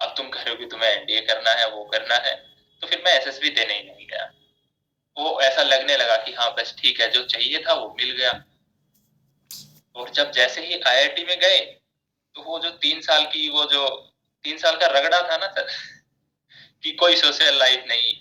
अब 0.00 0.14
तुम 0.16 0.28
कह 0.28 0.42
रहे 0.42 0.50
हो 0.50 0.56
कि 0.56 0.66
तुम्हें 0.66 0.90
एनडीए 0.90 1.20
करना 1.20 1.50
है, 1.50 1.68
वो 1.70 1.84
करना 1.84 2.14
है। 2.16 2.34
तो 2.82 2.86
फिर 2.86 3.02
मैं 3.06 3.14
एसएसबी 3.14 3.50
देने 3.50 3.74
ही 3.74 3.82
नहीं 3.82 4.06
गया। 4.06 4.30
वो 5.16 5.40
ऐसा 5.40 5.62
लगने 5.62 5.96
लगा 5.96 6.16
कि 6.16 6.32
हाँ 6.32 6.54
बस 6.54 6.74
ठीक 6.78 7.00
है, 7.00 7.10
जो 7.10 7.22
चाहिए 7.24 7.62
था 7.68 7.74
वो 7.74 7.94
मिल 7.98 8.10
गया। 8.10 8.32
और 9.96 10.10
जब 10.10 10.30
जैसे 10.32 10.60
ही 10.60 10.80
आईआईटी 10.80 11.24
में 11.24 11.38
गए 11.40 11.58
तो 12.36 12.42
वो 12.42 12.58
जो 12.58 12.70
तीन 12.78 13.00
साल 13.00 13.24
की, 13.24 13.48
वो 13.48 13.64
जो 13.64 13.88
तीन 14.44 14.58
साल 14.58 14.76
का 14.76 14.86
रगड़ा 14.88 15.20
था 15.22 15.36
ना 15.36 15.46
सर 15.48 15.66
कि 16.84 16.92
कोई 16.92 17.16
सोशल 17.16 17.58
लाइफ 17.58 17.84
नहीं, 17.88 18.12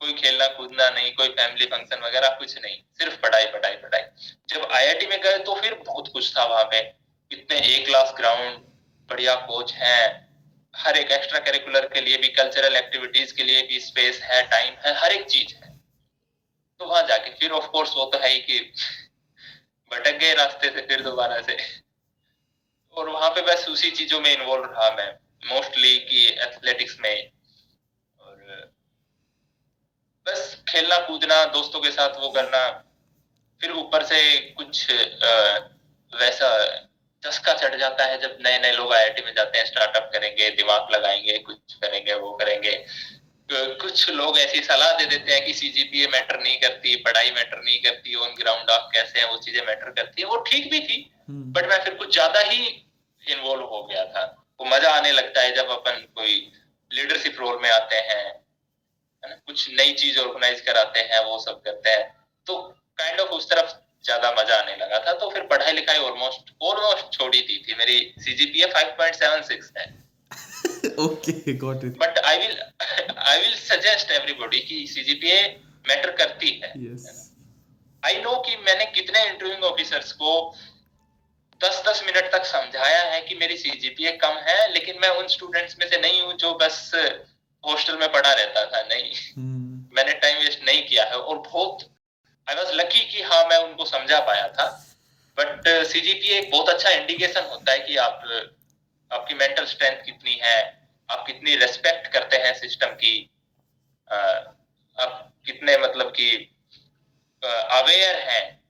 कोई 0.00 0.12
खेलना 0.12 0.46
कूदना 0.46 0.88
नहीं, 0.90 1.12
कोई 1.12 1.28
फैमिली 1.28 1.66
फ़ंक्शन 1.66 2.00
वगैरह 2.00 2.28
कुछ 2.28 2.56
नहीं, 2.58 2.82
सिर्फ़ 2.98 3.16
पढ़ाई 3.16 3.46
पढ़ाई 3.46 3.76
पढ़ाई। 3.76 4.02
जब 4.48 4.68
आईआईटी 4.72 5.06
में 5.06 5.20
गए 5.20 5.38
तो 5.38 5.54
फिर 5.54 5.74
बहुत 5.74 6.08
कुछ 6.12 6.36
था 6.36 6.44
वहाँ 6.44 6.64
पे। 6.64 6.80
इतने 7.30 7.58
ए 7.58 7.84
क्लास 7.84 8.14
ग्राउंड 8.16 8.58
बढ़िया 9.10 9.34
कोच 9.34 9.72
है, 9.72 10.28
हर 10.74 10.96
एक 10.96 11.10
एक्स्ट्रा 11.10 11.38
करिकुलर 11.38 11.86
के 11.86 12.00
लिए 12.00 12.16
भी 12.16 12.28
कल्चरल 12.28 12.76
एक्टिविटीज़ 12.76 13.34
के 13.34 13.42
लिए 13.42 13.62
भी 13.62 13.80
स्पेस 13.80 14.20
है 14.22 14.42
टाइम 14.42 14.74
है, 14.86 14.94
हर 14.94 15.12
एक 15.12 15.26
चीज़ 15.26 15.54
है। 15.54 15.78
तो 16.80 16.86
वहाँ 16.86 17.02
जाके 17.02 17.30
फिर 17.30 17.50
ऑफ़ 17.50 17.66
कोर्स 17.66 17.92
वो 17.96 18.04
तो 18.04 18.18
है 18.18 18.30
ही 18.30 18.40
कि 18.40 18.58
भटक 19.92 20.18
गए 20.18 20.34
रास्ते 20.34 20.68
से 20.68 20.80
फिर 20.80 21.02
दोबारा 21.02 21.40
से। 21.42 21.56
और 22.96 23.08
वहाँ 23.08 23.30
पे 23.30 23.42
बस 23.42 23.68
उसी 23.68 23.90
चीज़ों 23.90 24.20
में 24.20 24.32
इन्वॉल्व 24.32 24.64
रहा 24.64 24.90
मैं 24.90 25.12
मोस्टली 25.54 25.98
कि 25.98 26.26
एथलेटिक्स 26.26 26.96
में। 27.00 27.30
बस 30.30 30.62
खेलना 30.68 30.98
कूदना 30.98 31.44
दोस्तों 31.44 31.80
के 31.80 31.90
साथ 31.90 32.20
वो 32.20 32.28
करना 32.30 32.68
फिर 33.60 33.70
ऊपर 33.72 34.02
से 34.02 34.38
कुछ 34.58 34.90
आ, 34.90 35.58
वैसा 36.12 36.50
चस्का 37.22 37.52
चढ़ 37.52 37.74
जाता 37.76 38.04
है 38.04 38.20
जब 38.20 38.36
नए 38.46 38.58
नए 38.58 38.72
लोग 38.72 38.92
आईआईटी 38.94 39.22
में 39.22 39.32
जाते 39.34 39.58
हैं 39.58 39.64
स्टार्टअप 39.66 40.10
करेंगे 40.12 40.48
दिमाग 40.50 40.94
लगाएँगे 40.94 41.38
कुछ 41.38 41.74
करेंगे 41.74 42.14
वो 42.14 42.32
करेंगे। 42.32 42.72
कुछ 43.50 44.10
लोग 44.10 44.38
ऐसी 44.38 44.60
सलाह 44.62 44.92
दे 44.92 45.04
देते 45.06 45.32
हैं 45.32 45.44
कि 45.46 45.54
सीजीपीए 45.54 46.06
मैटर 46.06 46.40
नहीं 46.40 46.58
करती 46.60 46.94
पढ़ाई 46.96 47.30
मैटर 47.30 47.62
नहीं 47.64 47.78
करती 47.78 48.14
ऑन 48.14 48.34
ग्राउंड 48.34 48.70
आप 48.70 48.88
कैसे 48.94 49.18
हैं 49.20 49.30
वो 49.30 49.36
चीज़ें 49.38 49.66
मैटर 49.66 49.90
करती 49.90 50.22
है। 50.22 50.28
वो 50.28 50.36
ठीक 50.50 50.70
भी 50.70 50.80
थी 50.80 50.98
बट 51.30 51.62
हम्म। 51.62 51.70
मैं 51.70 51.82
फिर 51.84 51.94
कुछ 51.94 52.12
ज़्यादा 52.12 52.40
ही 52.40 52.64
इन्वॉल्व 53.22 53.64
हो 53.64 53.82
गया 53.84 54.04
था। 54.04 54.24
वो 54.60 54.66
मज़ा 54.66 54.90
आने 54.90 55.12
लगता 55.12 55.42
है 55.42 55.54
जब 55.56 55.70
अपन 55.70 56.06
कोई 56.16 56.52
लीडरशिप 56.90 57.40
रोल 57.40 57.58
में 57.62 57.70
आते 57.70 57.96
हैं 57.96 58.39
है 59.30 59.36
ना 59.36 59.40
कुछ 59.46 59.68
नई 59.70 59.92
चीज़ 59.94 60.18
ऑर्गेनाइज 60.20 60.60
कराते 60.66 61.00
हैं 61.10 61.24
वो 61.24 61.38
सब 61.38 61.60
करते 61.64 61.90
हैं। 61.90 62.04
तो 62.46 62.56
काइंड 62.98 63.20
ऑफ़ 63.20 63.30
उस 63.30 63.48
तरफ़ 63.50 63.72
ज़्यादा 64.04 64.30
मज़ा 64.32 64.58
आने 64.58 64.76
लगा 64.76 64.98
था। 65.06 65.12
तो 65.14 65.30
फिर 65.30 65.42
पढ़ाई 65.46 65.72
लिखाई 65.72 65.98
ऑलमोस्ट 66.00 66.52
ऑलमोस्ट 66.62 67.18
छोड़ी 67.18 67.40
दी 67.40 67.62
थी। 67.66 67.74
मेरी 67.78 67.98
सीजीपीए 68.18 68.66
5.76 68.74 69.72
है। 69.78 69.88
Okay 71.04 71.52
got 71.58 71.84
it 71.84 71.98
but 71.98 72.18
I 72.18 72.38
will 72.38 72.56
I 73.18 73.40
will 73.40 73.54
suggest 73.56 74.10
everybody 74.12 74.60
कि 74.60 74.86
सीजीपीए 74.86 75.42
मैटर 75.88 76.10
करती 76.16 76.50
है। 76.64 76.72
आई 78.02 78.20
नो 78.22 78.36
कि 78.40 78.56
मैंने 78.66 78.84
कितने 78.94 79.24
इंटरव्यूइंग 79.26 79.64
ऑफिसर्स 79.64 80.12
को 80.20 80.34
दस 81.60 81.82
दस 81.86 82.02
मिनट 82.06 82.30
तक 82.32 82.44
समझाया 82.46 83.02
है 83.04 83.20
कि 83.22 83.34
मेरी 83.34 83.56
सीजीपीए 83.58 84.12
कम 84.22 84.38
है 84.46 84.72
लेकिन 84.72 84.98
मैं 85.02 85.08
उन 85.16 85.26
स्टूडेंट्स 85.28 85.76
में 85.80 85.88
से 85.88 86.00
नहीं 86.00 86.20
हूँ 86.22 86.36
जो 86.36 86.52
बस 86.62 86.78
हॉस्टल 87.64 87.96
में 87.98 88.10
पढ़ा 88.12 88.32
रहता 88.32 88.64
था 88.66 88.82
नहीं। 88.88 89.12
हम्म। 89.36 89.96
मैंने 89.96 90.12
टाइम 90.12 90.38
वेस्ट 90.38 90.64
नहीं 90.64 90.82
किया 90.88 91.04
है 91.04 91.16
और 91.16 91.38
बहुत 91.38 91.88
आई 92.48 92.54
वॉज़ 92.54 92.72
लकी 92.72 93.04
कि 93.04 93.22
हाँ 93.22 93.44
मैं 93.46 93.56
उनको 93.58 93.84
समझा 93.84 94.20
पाया 94.20 94.48
था। 94.48 94.66
बट 95.38 95.68
सीजीपीए 95.86 96.38
एक 96.38 96.50
बहुत 96.50 96.68
अच्छा 96.68 96.90
इंडिकेशन 96.90 97.44
होता 97.44 97.72
है 97.72 97.78
कि 97.78 97.96
आप 97.96 98.22
आपकी 99.12 99.34
मेंटल 99.34 99.64
स्ट्रेंथ 99.64 100.04
कितनी 100.04 100.38
है 100.42 100.88
आप 101.10 101.26
कितनी 101.26 101.54
रेस्पेक्ट 101.56 102.06
करते 102.06 102.36
हैं 102.36 102.52
सिस्टम 102.54 102.86
की। 102.86 103.30
अ, 104.08 104.16
आप 104.98 105.32
कितने 105.46 105.76
मतलब 105.78 106.10
कि 106.10 106.30
अवेयर 107.44 108.16
हैं। 108.30 108.60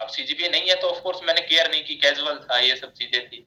अब 0.00 0.08
सीजीपीए 0.08 0.48
नहीं 0.48 0.68
है 0.68 0.74
तो 0.74 0.88
ऑफ़ 0.88 1.00
कोर्स 1.00 1.22
मैंने 1.22 1.40
केयर 1.40 1.70
नहीं 1.70 1.84
की 1.84 1.94
कैजुअल 1.94 2.38
था 2.38 2.58
ये 2.58 2.76
सब 2.76 2.92
चीज़ें 2.92 3.28
थी। 3.28 3.46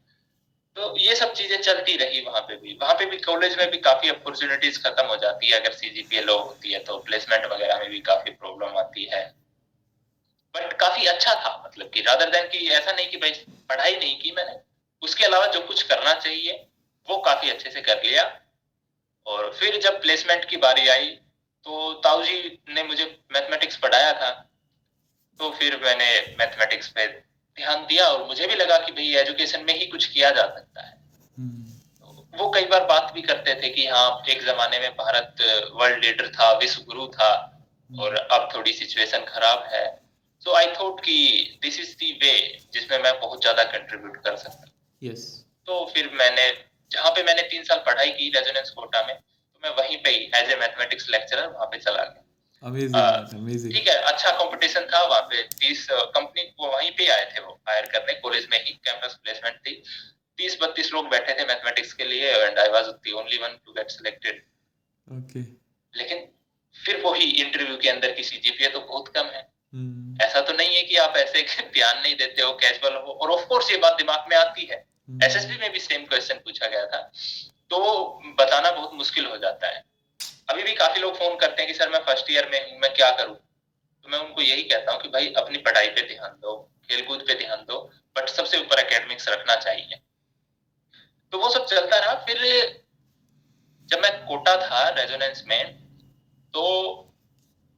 तो 0.77 0.97
ये 0.97 1.15
सब 1.15 1.33
चीज़ें 1.33 1.61
चलती 1.61 1.95
रही 1.95 2.21
वहाँ 2.21 2.41
पे 2.41 2.55
भी। 2.55 2.73
वहाँ 2.81 2.93
पे 2.93 3.05
भी 3.05 3.17
कॉलेज 3.17 3.57
में 3.57 3.69
भी 3.71 3.77
काफ़ी 3.77 4.09
अपॉर्चुनिटीज़ 4.09 4.79
खत्म 4.83 5.05
हो 5.05 5.15
जाती 5.15 5.49
है। 5.49 5.59
अगर 5.59 5.71
सीजीपीए 5.71 6.21
लो 6.21 6.37
होती 6.37 6.71
है 6.71 6.79
तो 6.79 6.97
प्लेसमेंट 6.99 7.45
वगैरह 7.45 7.79
में 7.79 7.89
भी 7.89 7.99
काफ़ी 8.01 8.31
प्रॉब्लम 8.31 8.77
आती 8.77 9.03
है। 9.03 9.23
बट 10.55 10.73
काफ़ी 10.73 11.05
अच्छा 11.05 11.33
था 11.35 11.61
मतलब 11.65 11.89
कि 11.89 12.01
रादर 12.01 12.29
देन 12.29 12.47
कि 12.47 12.67
ऐसा 12.69 12.91
नहीं 12.91 13.07
कि 13.07 13.17
भाई 13.17 13.31
पढ़ाई 13.69 13.95
नहीं 13.95 14.19
की 14.19 14.31
मैंने, 14.31 14.59
उसके 15.01 15.25
अलावा 15.25 15.47
जो 15.47 15.59
कुछ 15.61 15.81
करना 15.83 16.13
चाहिए, 16.13 16.65
वो 17.07 17.17
काफ़ी 17.17 17.49
अच्छे 17.49 17.69
से 17.69 17.81
कर 17.81 18.01
लिया। 18.03 18.23
और 19.27 19.51
फिर 19.53 19.79
जब 19.81 20.01
प्लेसमेंट 20.01 20.45
की 20.45 20.57
बारी 20.57 20.87
आई 20.87 21.07
तो 21.65 21.93
ताऊ 21.93 22.23
जी 22.23 22.59
ने 22.69 22.83
मुझे 22.83 23.05
मैथमेटिक्स 23.33 23.77
पढ़ाया 23.77 24.11
था। 24.13 24.31
तो 25.39 25.49
फिर 25.49 25.79
मैंने 25.83 26.35
मैथमेटिक्स 26.39 26.87
पे 26.87 27.07
ध्यान 27.57 27.85
दिया 27.85 28.05
और 28.07 28.25
मुझे 28.27 28.47
भी 28.47 28.55
लगा 28.55 28.77
कि 28.77 28.91
भाई 28.91 29.15
एजुकेशन 29.17 29.63
में 29.65 29.73
ही 29.73 29.85
कुछ 29.87 30.05
किया 30.07 30.29
जा 30.31 30.45
सकता 30.45 30.81
है। 30.81 30.93
हम्म। 31.37 31.71
वो 32.33 32.49
कई 32.51 32.65
बार 32.67 32.85
बात 32.85 33.11
भी 33.13 33.21
करते 33.21 33.53
थे 33.55 33.69
कि 33.69 33.85
हाँ 33.87 34.23
एक 34.29 34.45
जमाने 34.45 34.79
में 34.79 34.89
भारत 34.97 35.41
वर्ल्ड 35.73 36.03
लीडर 36.05 36.29
था 36.29 36.51
विश्व 36.59 36.81
गुरु 36.83 37.07
था 37.09 37.31
और 37.89 38.15
अब 38.15 38.49
थोड़ी 38.55 38.73
सिचुएशन 38.73 39.25
खराब 39.27 39.67
है। 39.73 39.85
सो 40.45 40.55
आई 40.55 40.71
थॉट 40.73 40.99
कि 40.99 41.17
दिस 41.63 41.79
इज़ 41.79 41.91
दी 41.97 42.11
वे 42.23 42.33
जिसमें 42.73 42.97
मैं 42.99 43.19
बहुत 43.19 43.41
ज़्यादा 43.41 43.63
कंट्रीब्यूट 43.73 44.17
कर 44.23 44.37
सकता। 44.37 44.61
हूँ 44.61 45.11
यस 45.11 45.29
तो 45.67 45.85
फिर 45.93 46.09
मैंने 46.13 46.49
जहाँ 46.91 47.11
पे 47.11 47.23
मैंने 47.23 47.41
तीन 47.51 47.63
साल 47.63 47.83
पढ़ाई 47.85 48.09
की 48.11 48.29
रेजोनेंस 48.29 48.69
कोटा 48.71 49.05
में 49.07 49.15
तो 49.15 49.59
मैं 49.63 49.75
वहीं 49.77 49.97
पे 50.03 50.09
ही 50.09 50.29
एज 50.35 50.51
ए 50.51 50.55
मैथमेटिक्स 50.57 51.09
लेक्चरर 51.09 51.47
वहाँ 51.47 51.65
पे 51.65 51.77
चला 51.79 52.03
गया। 52.03 52.21
ठीक 53.69 53.87
है 53.87 53.95
अच्छा 54.09 54.31
कंपटीशन 54.33 54.85
था 54.93 55.03
वहाँ 55.05 55.21
पे। 55.31 55.41
तीस 55.55 55.87
कंपनी 55.91 56.43
वहीं 56.61 56.91
पे 56.97 57.07
आए 57.11 57.25
थे 57.31 57.42
हायर 57.67 57.85
करने 57.85 58.13
कॉलेज 58.13 58.47
में 58.51 58.65
ही 58.65 58.71
कैंपस 58.71 59.19
प्लेसमेंट 59.23 59.55
थी। 59.55 59.83
तीस 60.37 60.57
बत्तीस 60.61 60.93
लोग 60.93 61.09
बैठे 61.09 61.33
थे 61.33 61.45
मैथमेटिक्स 61.45 61.93
के 61.93 62.03
लिए 62.03 62.31
and 62.31 62.59
I 62.59 62.69
was 62.69 62.85
the 62.85 63.11
only 63.13 63.37
one 63.37 63.57
to 63.65 63.71
get 63.71 63.89
selected 63.89 64.43
okay 65.17 65.39
लेकिन 65.97 66.27
फिर 66.85 67.01
वही 67.01 67.23
इंटरव्यू 67.23 67.77
के 67.77 67.89
अंदर 67.89 68.11
की 68.11 68.23
सीजीपीए 68.23 68.67
तो 68.67 68.79
बहुत 68.79 69.07
कम 69.07 69.25
है। 69.25 69.53
हम्म। 69.73 70.17
ऐसा 70.21 70.41
तो 70.41 70.53
नहीं 70.53 70.75
है 70.75 70.83
कि 70.83 70.97
आप 70.97 71.17
ऐसे 71.17 71.41
ध्यान 71.73 72.01
नहीं 72.01 72.15
देते 72.15 72.41
हो 72.41 72.51
कैजुअल 72.53 72.93
हो 72.93 73.11
और 73.11 73.29
ऑफ़ 73.29 73.45
कोर्स 73.45 73.71
ये 73.71 73.77
बात 73.77 73.97
दिमाग 73.97 74.25
में 74.29 74.37
आती 74.37 74.65
है। 74.65 74.85
हम्म। 75.09 75.23
एसएसबी 75.23 75.57
में 75.57 75.71
भी 75.71 75.79
सेम 75.79 76.05
क्वेश्चन 76.05 76.35
पूछा 76.35 76.67
गया 76.67 76.85
था। 76.85 77.11
तो 77.69 78.03
बताना 78.39 78.71
बहुत 78.71 78.93
मुश्किल 78.93 79.25
हो 79.25 79.37
जाता 79.37 79.67
है। 79.67 79.83
अभी 80.49 80.63
भी 80.63 80.73
काफ़ी 80.73 81.01
लोग 81.01 81.17
फ़ोन 81.17 81.37
करते 81.37 81.61
हैं 81.61 81.71
कि 81.71 81.77
सर 81.77 81.89
मैं 81.89 81.99
फ़र्स्ट 81.99 82.31
ईयर 82.31 82.49
में 82.51 82.71
हूँ 82.71 82.79
मैं 82.79 82.93
क्या 82.93 83.11
करूँ? 83.11 83.35
तो 83.35 84.09
मैं 84.09 84.19
उनको 84.19 84.41
यही 84.41 84.63
कहता 84.63 84.91
हूँ 84.91 85.01
कि 85.01 85.09
भाई 85.09 85.33
अपनी 85.37 85.57
पढ़ाई 85.57 85.87
पे 85.87 86.01
ध्यान 86.01 86.29
दो। 86.29 86.72
खेलकूद 86.89 87.23
पे 87.27 87.33
ध्यान 87.35 87.65
दो 87.67 87.79
बट 88.15 88.29
सबसे 88.29 88.57
ऊपर 88.59 88.79
एकेडमिक्स 88.79 89.27
रखना 89.29 89.55
चाहिए। 89.57 89.99
तो 91.33 91.37
वो 91.39 91.49
सब 91.49 91.65
चलता 91.65 91.97
रहा। 91.97 92.13
फिर 92.25 92.37
जब 93.89 93.99
मैं 93.99 94.11
कोटा 94.25 94.55
था 94.57 94.87
रेजोनेंस 94.91 95.43
में 95.47 95.73
तो 96.53 96.63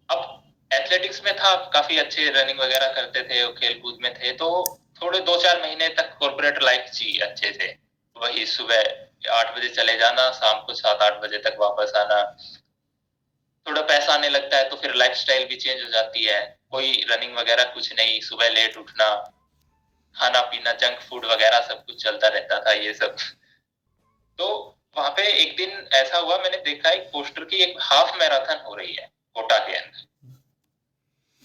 अब 0.09 0.43
एथलेटिक्स 0.71 1.23
में 1.25 1.35
था, 1.35 1.55
काफ़ी 1.55 1.97
अच्छे 1.97 2.29
रनिंग 2.31 2.59
वगैरह 2.59 2.93
करते 2.93 3.23
थे 3.23 3.41
और 3.43 3.51
खेल 3.53 3.79
कूद 3.79 3.97
में 4.01 4.13
थे 4.13 4.31
तो 4.33 4.63
थोड़े 5.01 5.19
दो 5.21 5.37
चार 5.41 5.61
महीने 5.61 5.87
तक 5.89 6.15
कॉर्पोरेट 6.19 6.61
लाइफ 6.63 6.91
जी 6.93 7.17
अच्छे 7.19 7.51
से 7.53 7.77
वही 8.15 8.45
सुबह 8.45 9.31
आठ 9.31 9.55
बजे 9.57 9.69
चले 9.69 9.97
जाना, 9.97 10.29
शाम 10.31 10.59
को 10.65 10.73
सात 10.73 11.01
आठ 11.01 11.21
बजे 11.21 11.37
तक 11.39 11.55
वापस 11.59 11.93
आना। 11.95 12.21
थोड़ा 13.67 13.81
पैसा 13.83 14.13
आने 14.13 14.29
लगता 14.29 14.57
है 14.57 14.69
तो 14.69 14.75
फिर 14.75 14.93
लाइफस्टाइल 14.95 15.47
भी 15.47 15.55
चेंज 15.55 15.83
हो 15.83 15.89
जाती 15.89 16.23
है। 16.23 16.54
कोई 16.73 16.91
रनिंग 17.09 17.35
वगैरह 17.37 17.63
कुछ 17.63 17.91
नहीं 17.93 18.19
सुबह 18.21 18.49
लेट 18.49 18.77
उठना 18.77 19.09
खाना 20.15 20.41
पीना 20.41 20.71
जंक 20.73 20.99
फ़ूड 20.99 21.25
वगैरह 21.25 21.61
सब 21.61 21.85
कुछ 21.85 22.03
चलता 22.03 22.27
रहता 22.27 22.59
था 22.59 22.71
ये 22.71 22.93
सब। 22.93 23.15
तो 24.39 24.47
वहाँ 24.97 25.09
पे 25.09 25.23
एक 25.33 25.55
दिन 25.57 25.87
ऐसा 25.93 26.17
हुआ 26.17 26.37
मैंने 26.37 26.57
देखा 26.57 26.89
एक 26.89 27.09
पोस्टर 27.11 27.45
की 27.45 27.57
एक 27.57 27.77
हाफ़ 27.81 28.17
मैराथन 28.17 28.63
हो 28.65 28.75
रही 28.75 28.93
है 28.93 29.09
कोटा 29.35 29.57
के 29.57 29.75
अंदर। 29.75 30.03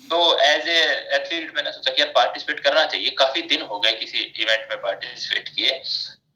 तो 0.01 0.39
एज 0.39 0.69
ए 0.69 0.81
एथलीट 1.15 1.55
मैंने 1.57 1.73
सोचा 1.73 1.93
कि 1.93 2.03
यार 2.03 2.13
पार्टिसिपेट 2.15 2.61
करना 2.61 2.85
चाहिए 2.87 3.11
काफ़ी 3.19 3.43
दिन 3.43 3.63
हो 3.63 3.79
गए 3.81 3.93
किसी 3.93 4.19
इवेंट 4.19 4.67
में 4.71 4.81
पार्टिसिपेट 4.83 5.49
किए 5.49 5.71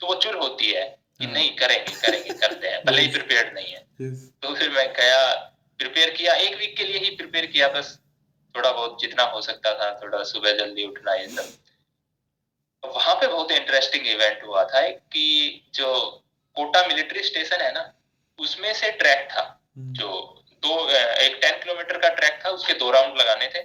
तो 0.00 0.06
वो 0.06 0.14
चुल 0.14 0.34
होती 0.34 0.70
है 0.70 0.84
कि 1.18 1.24
हाँ। 1.24 1.32
नहीं 1.32 1.50
करेंगे 1.56 2.00
करेंगे 2.00 2.34
करते 2.34 2.68
हैं 2.68 2.82
भले 2.84 3.02
ही 3.02 3.08
प्रिपेयर्ड 3.16 3.54
नहीं 3.54 3.72
है। 3.72 4.10
तो 4.42 4.54
फिर 4.54 4.70
मैं 4.70 4.92
गया 4.92 5.34
प्रिपेयर 5.80 6.10
किया 6.10 6.34
एक 6.34 6.56
वीक 6.56 6.76
के 6.76 6.84
लिए 6.84 6.98
ही 6.98 7.10
प्रिपेयर 7.16 7.46
किया 7.46 7.68
बस। 7.68 7.98
थोड़ा 8.54 8.70
बहुत 8.70 9.00
जितना 9.00 9.22
हो 9.24 9.40
सकता 9.40 9.72
था 9.74 9.90
थोड़ा 10.02 10.22
सुबह 10.24 10.52
जल्दी 10.58 10.84
उठना 10.84 11.14
ये 11.14 11.28
सब। 11.28 11.52
वहाँ 12.82 13.14
पे 13.14 13.26
बहुत 13.26 13.50
इंटरेस्टिंग 13.52 14.06
इवेंट 14.06 14.42
हुआ 14.44 14.64
था 14.64 14.80
कि 14.88 15.26
जो 15.74 15.88
कोटा 16.56 16.86
मिलिट्री 16.86 17.22
स्टेशन 17.22 17.60
है 17.60 17.72
ना 17.72 17.92
उसमें 18.38 18.72
से 18.74 18.90
ट्रैक 18.92 19.28
था। 19.30 19.42
हम्म। 19.76 19.92
जो 19.92 20.08
दो 20.62 20.88
एक 20.88 21.38
टेन 21.42 21.58
किलोमीटर 21.62 21.98
का 21.98 22.08
ट्रैक 22.14 22.40
था 22.44 22.50
उसके 22.50 22.74
दो 22.74 22.90
राउंड 22.90 23.18
लगाने 23.18 23.48
थे। 23.54 23.62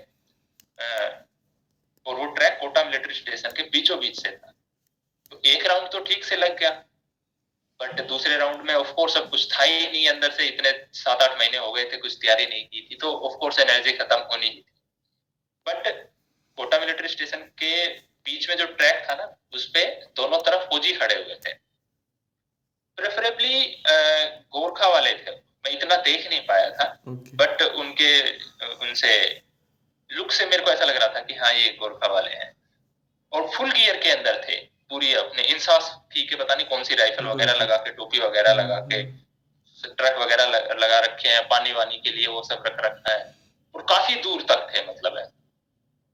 और 2.06 2.16
वो 2.16 2.26
ट्रैक 2.36 2.58
कोटा 2.62 2.84
मिलिट्री 2.84 3.14
स्टेशन 3.14 3.50
के 3.50 3.64
बीचों 3.70 4.00
बीच 4.00 4.22
से 4.22 4.32
था। 4.32 4.54
तो 5.32 5.42
एक 5.46 5.66
राउंड 5.68 5.92
तो 5.92 6.00
ठीक 6.00 6.24
से 6.24 6.36
लग 6.36 6.58
गया 6.60 6.70
बट 7.80 8.02
दूसरे 8.08 8.38
राउंड 8.38 8.62
में 8.62 8.74
ऑफ़ 8.74 8.92
कोर्स 8.94 9.18
अब 9.18 9.30
कुछ 9.30 9.48
था 9.54 9.64
ही 9.64 9.88
नहीं 9.88 10.08
अंदर 10.10 10.32
से 10.32 10.46
इतने 10.48 10.72
सात 10.94 11.22
आठ 11.22 11.38
महीने 11.40 11.58
हो 11.58 11.72
गए 11.72 11.84
थे 11.92 11.98
कुछ 11.98 12.18
तैयारी 12.22 12.46
नहीं 12.46 12.66
की 12.66 12.82
थी 12.82 12.96
तो 12.96 13.12
ऑफ़ 13.20 13.38
कोर्स 13.40 13.60
एनर्जी 13.60 13.92
खत्म 13.92 14.18
होनी 14.32 14.46
ही 14.46 14.56
थी। 14.58 14.79
स्टेशन 17.10 17.42
के 17.58 17.88
बीच 18.26 18.48
में 18.50 18.56
जो 18.58 18.66
ट्रैक 18.68 19.06
था 19.10 19.16
ना 19.16 19.34
उस 19.54 19.66
पे 19.74 19.86
दोनों 20.18 20.40
तरफ़ 20.42 20.70
फौजी 20.70 20.94
खड़े 20.94 21.16
हुए 21.16 21.36
थे। 21.38 21.54
प्रेफरेबली 22.98 23.84
गोरखा 24.54 24.88
वाले 24.88 25.14
थे। 25.16 25.32
मैं 25.32 25.72
इतना 25.72 25.96
देख 26.04 26.28
नहीं 26.30 26.42
पाया 26.48 26.70
था 26.72 26.86
ओके 27.08 27.36
बट 27.38 27.62
उनके 27.62 28.12
उनसे 28.80 29.12
लुक 30.10 30.32
से 30.32 30.46
मेरे 30.46 30.64
को 30.64 30.72
ऐसा 30.72 30.86
लग 30.86 30.98
रहा 30.98 31.08
था 31.16 31.22
कि 31.22 31.34
हाँ 31.36 31.54
ये 31.54 31.70
गोरखा 31.80 32.08
वाले 32.08 32.30
हैं। 32.32 32.54
और 33.32 33.50
फुल 33.56 33.72
गियर 33.72 33.98
के 33.98 34.10
अंदर 34.10 34.42
थे 34.44 34.56
पूरी 34.92 35.14
अपने 35.16 35.44
इंसास 35.46 35.90
ठीक 36.14 36.32
है 36.32 36.38
पता 36.38 36.56
नहीं 36.56 36.68
कौन 36.68 36.84
सी 36.84 36.96
राइफल 36.96 37.26
वगैरह 37.26 37.54
लगा 37.56 37.76
के 37.78 37.92
टोपी 37.94 38.20
वगैरह 38.20 38.54
लगा 38.54 38.80
के 38.86 39.02
ट्रक 39.84 40.18
वगैरह 40.18 40.46
लगा 40.76 41.00
रखे 41.00 41.30
हैं 41.30 41.44
पानी 41.48 41.74
वानी 41.74 42.00
के 42.00 42.12
लिए 42.12 42.28
वो 42.28 42.42
सब 42.44 42.64
रख 42.68 42.80
रखा 42.86 43.12
है। 43.12 43.36
और 43.76 43.82
काफ़ी 43.90 44.16
दूर 44.22 44.42
तक 44.50 44.68
थे 44.72 44.82
मतलब 44.84 45.18
है 45.18 45.26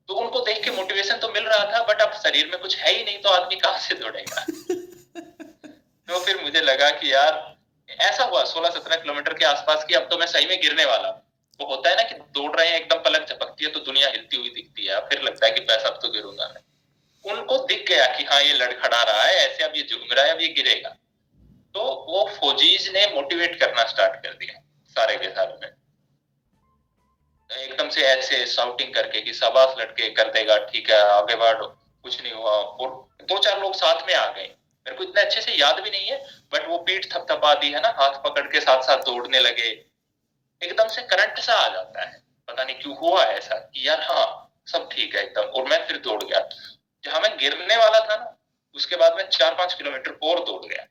तो 0.10 0.14
उनको 0.14 0.40
देख 0.40 0.64
के 0.64 0.72
मोटिवेशन 0.72 1.18
तो 1.18 1.28
मिल 1.30 1.44
रहा 1.44 1.72
था 1.74 1.84
बट 1.84 2.02
अब 2.02 2.14
शरीर 2.14 2.48
में 2.48 2.60
कुछ 2.62 2.78
है 2.78 2.98
ही 2.98 3.04
नहीं 3.04 3.18
तो 3.18 3.30
आदमी 3.30 3.56
कहाँ 3.56 3.80
से 3.80 3.96
दौड़ेगा? 3.96 4.46
तो 6.08 6.20
फिर 6.20 6.42
मुझे 6.44 6.62
लगा 6.62 6.90
कि 6.90 7.14
यार 7.14 7.56
ऐसा 7.90 8.24
हुआ 8.24 8.44
सोलह 8.44 8.70
सत्रह 8.70 8.96
किलोमीटर 8.96 9.34
के 9.34 9.46
आसपास 9.46 9.84
की 9.84 9.94
अब 9.94 10.08
तो 10.12 10.18
मैं 10.18 10.26
सही 10.26 10.46
में 10.46 10.62
गिरने 10.62 10.86
वाला 10.86 11.08
हूँ। 11.08 11.22
वो 11.60 11.68
होता 11.68 11.90
है 11.90 11.96
ना 11.96 12.04
कि 12.04 12.16
दौड़ 12.16 12.56
रहे 12.56 12.68
हैं 12.68 12.80
एकदम 12.80 12.98
पलक 12.98 13.28
झपकती 13.30 13.66
है 13.66 13.72
तो 13.72 13.80
दुनिया 13.80 14.10
हिलती 14.10 14.38
हुई 14.38 14.50
दिखती 14.50 14.86
है 14.86 15.00
फिर 15.00 15.22
लगता 15.22 15.46
है 15.46 15.52
कि 15.52 15.60
पैसा 15.60 15.90
अब 15.90 16.00
तो 16.02 16.10
गिरूँगा 16.10 16.52
मैं। 16.56 16.62
उनको 17.34 17.58
दिख 17.58 17.86
गया 17.88 18.06
कि 18.06 18.24
हाँ 18.24 18.42
ये 18.42 18.54
लड़खड़ा 18.54 19.04
रहा 19.04 19.22
है 19.24 19.36
ऐसे 19.36 19.64
अब 19.64 19.74
ये 19.76 19.84
झूम 19.92 20.14
रहा 20.14 20.26
है 20.26 20.32
अब 20.32 20.42
ये 20.42 20.48
गिरेगा। 20.48 20.90
तो 21.76 21.82
वो 22.10 22.30
फौजीज 22.40 22.90
ने 22.94 23.06
मोटिवेट 23.16 23.60
करना 23.60 23.84
स्टार्ट 23.84 24.24
कर 24.24 24.34
दिया 24.34 24.62
सारे 24.96 25.18
के 25.18 25.30
सारे 25.30 25.58
में। 25.62 25.75
एकदम 27.50 27.90
से 27.90 28.02
ऐसे 28.02 28.46
शाउटिंग 28.46 28.94
करके 28.94 29.22
कि 29.22 29.34
शाबाश 29.34 29.76
लड़के, 29.80 30.10
कर 30.10 30.32
देगा, 30.32 30.58
ठीक 30.66 30.90
है, 30.90 31.00
आगे 31.00 31.36
बढ़ो, 31.36 31.68
कुछ 32.04 32.22
नहीं 32.22 32.34
हुआ 32.34 32.52
और 32.52 32.90
दो 33.24 33.38
चार 33.38 33.60
लोग 33.62 33.74
साथ 33.76 34.08
में 34.08 34.14
आ 34.14 34.26
गए। 34.28 34.48
मेरे 34.86 34.96
को 34.98 35.04
इतना 35.04 35.22
अच्छे 35.22 35.42
से 35.42 35.52
याद 35.52 35.80
भी 35.80 35.90
नहीं 35.90 36.08
है 36.08 36.18
बट 36.54 36.68
वो 36.68 36.78
पीठ 36.78 37.06
थपथपा 37.14 37.54
दी, 37.54 37.72
है 37.72 37.82
ना, 37.82 37.90
हाथ 38.00 38.22
पकड़ 38.24 38.48
के 38.48 38.60
साथ 38.60 38.82
साथ 38.82 39.04
दौड़ने 39.04 39.40
लगे। 39.40 39.70
एकदम 40.62 40.88
से 40.88 41.02
करंट 41.02 41.40
सा 41.40 41.54
आ 41.54 41.68
जाता 41.70 42.06
है। 42.06 42.24
पता 42.48 42.64
नहीं 42.64 42.76
क्यों 42.76 42.96
हुआ 42.98 43.24
ऐसा 43.24 43.56
कि 43.56 43.88
यार 43.88 44.02
हाँ 44.02 44.52
सब 44.68 44.90
ठीक 44.92 45.16
है 45.16 45.24
एकदम, 45.24 45.42
और 45.42 45.68
मैं 45.70 45.86
फिर 45.88 45.98
दौड़ 45.98 46.24
गया। 46.24 46.40
जहाँ 47.04 47.20
मैं 47.22 47.38
गिरने 47.38 47.78
वाला 47.78 48.00
था 48.00 48.16
ना, 48.16 48.38
उसके 48.76 48.96
बाद 48.96 49.16
मैं 49.16 49.28
चार 49.30 49.54
पाँच 49.54 49.74
किलोमीटर 49.74 50.18
और 50.24 50.44
दौड़ 50.46 50.66
गया। 50.66 50.86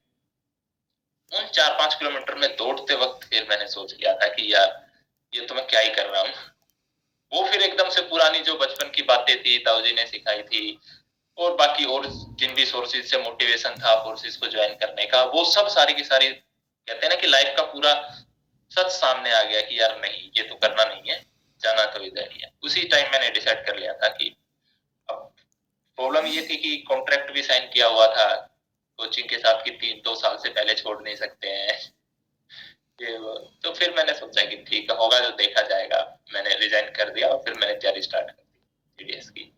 उन 1.32 1.46
चार 1.48 1.70
पाँच 1.70 1.94
किलोमीटर 1.94 2.34
में 2.34 2.48
दौड़ते 2.56 2.94
वक्त 2.94 3.28
फिर 3.28 3.46
मैंने 3.50 3.66
सोच 3.68 3.92
लिया 3.92 4.14
था 4.14 4.28
कि 4.28 4.52
यार 4.54 4.83
ये 5.34 5.46
तो 5.46 5.54
मैं 5.54 5.66
क्या 5.66 5.80
ही 5.80 5.88
कर 5.90 6.06
रहा 6.06 6.20
हूँ। 6.22 6.32
वो 7.32 7.42
फिर 7.44 7.62
एकदम 7.62 7.88
से 7.90 8.00
पुरानी 8.00 8.40
जो 8.40 8.54
बचपन 8.58 8.90
की 8.90 9.02
बातें 9.02 9.36
थी, 9.42 9.58
ताऊजी 9.58 9.92
ने 9.92 10.06
सिखाई 10.06 10.42
थी, 10.42 10.78
और 11.38 11.54
बाकी 11.56 11.84
और 11.84 12.06
जिन 12.06 12.54
भी 12.54 12.64
सोर्सेज 12.64 13.10
से 13.10 13.18
मोटिवेशन 13.18 13.74
था 13.74 13.94
फोर्सेज 14.04 14.36
को 14.36 14.46
ज्वाइन 14.46 14.74
करने 14.74 15.06
का, 15.06 15.22
वो 15.24 15.44
सब 15.44 15.68
सारी 15.68 15.94
की 15.94 16.04
सारी, 16.04 16.28
कहते 16.28 17.06
हैं 17.06 17.08
ना 17.08 17.20
कि 17.20 17.26
लाइफ 17.26 17.54
का 17.56 17.62
पूरा 17.62 17.94
सच 18.70 18.90
सामने 18.90 19.32
आ 19.32 19.42
गया 19.42 19.60
कि 19.60 19.80
यार 19.80 19.98
नहीं, 20.00 20.30
ये 20.36 20.42
तो 20.42 20.54
करना 20.54 20.84
नहीं 20.84 21.10
है, 21.10 21.18
जाना 21.60 21.84
तो 21.86 22.04
इधर 22.04 22.28
ही 22.32 22.40
है। 22.42 22.50
उसी 22.62 22.84
टाइम 22.84 23.10
मैंने 23.12 23.30
डिसाइड 23.30 23.64
कर 23.66 23.76
लिया 23.76 23.92
था 23.92 24.08
कि 24.08 24.34
अब 25.08 25.32
प्रॉब्लम 25.98 26.26
ये 26.26 26.42
थी 26.42 26.56
कि 26.56 26.76
कॉन्ट्रैक्ट 26.88 27.30
भी 27.30 27.42
साइन 27.42 27.68
किया 27.72 27.86
हुआ 27.86 28.06
था 28.06 28.34
कोचिंग 28.98 29.28
के 29.28 29.38
साथ 29.38 29.62
कि 29.64 29.70
तीन, 29.70 30.00
दो 30.04 30.14
साल 30.14 30.36
से 30.36 30.48
पहले 30.48 30.74
छोड़ 30.74 31.00
नहीं 31.02 31.16
सकते 31.16 31.48
हैं। 31.48 31.78
तो 32.98 33.72
फिर 33.72 33.94
मैंने 33.96 34.12
सोचा 34.14 34.44
कि 34.44 34.56
ठीक 34.68 34.90
है 34.90 34.96
होगा 34.96 35.18
जो 35.18 35.30
देखा 35.36 35.62
जाएगा। 35.68 35.98
मैंने 36.34 36.54
रिजाइन 36.58 36.90
कर 36.96 37.10
दिया 37.10 37.28
और 37.28 37.38
फिर 37.44 37.54
मैंने 37.54 37.74
तैयारी 37.74 38.02
स्टार्ट 38.02 38.26
कर 38.26 38.32
दी 38.34 39.04
सीडीएस 39.04 39.28
की। 39.30 39.50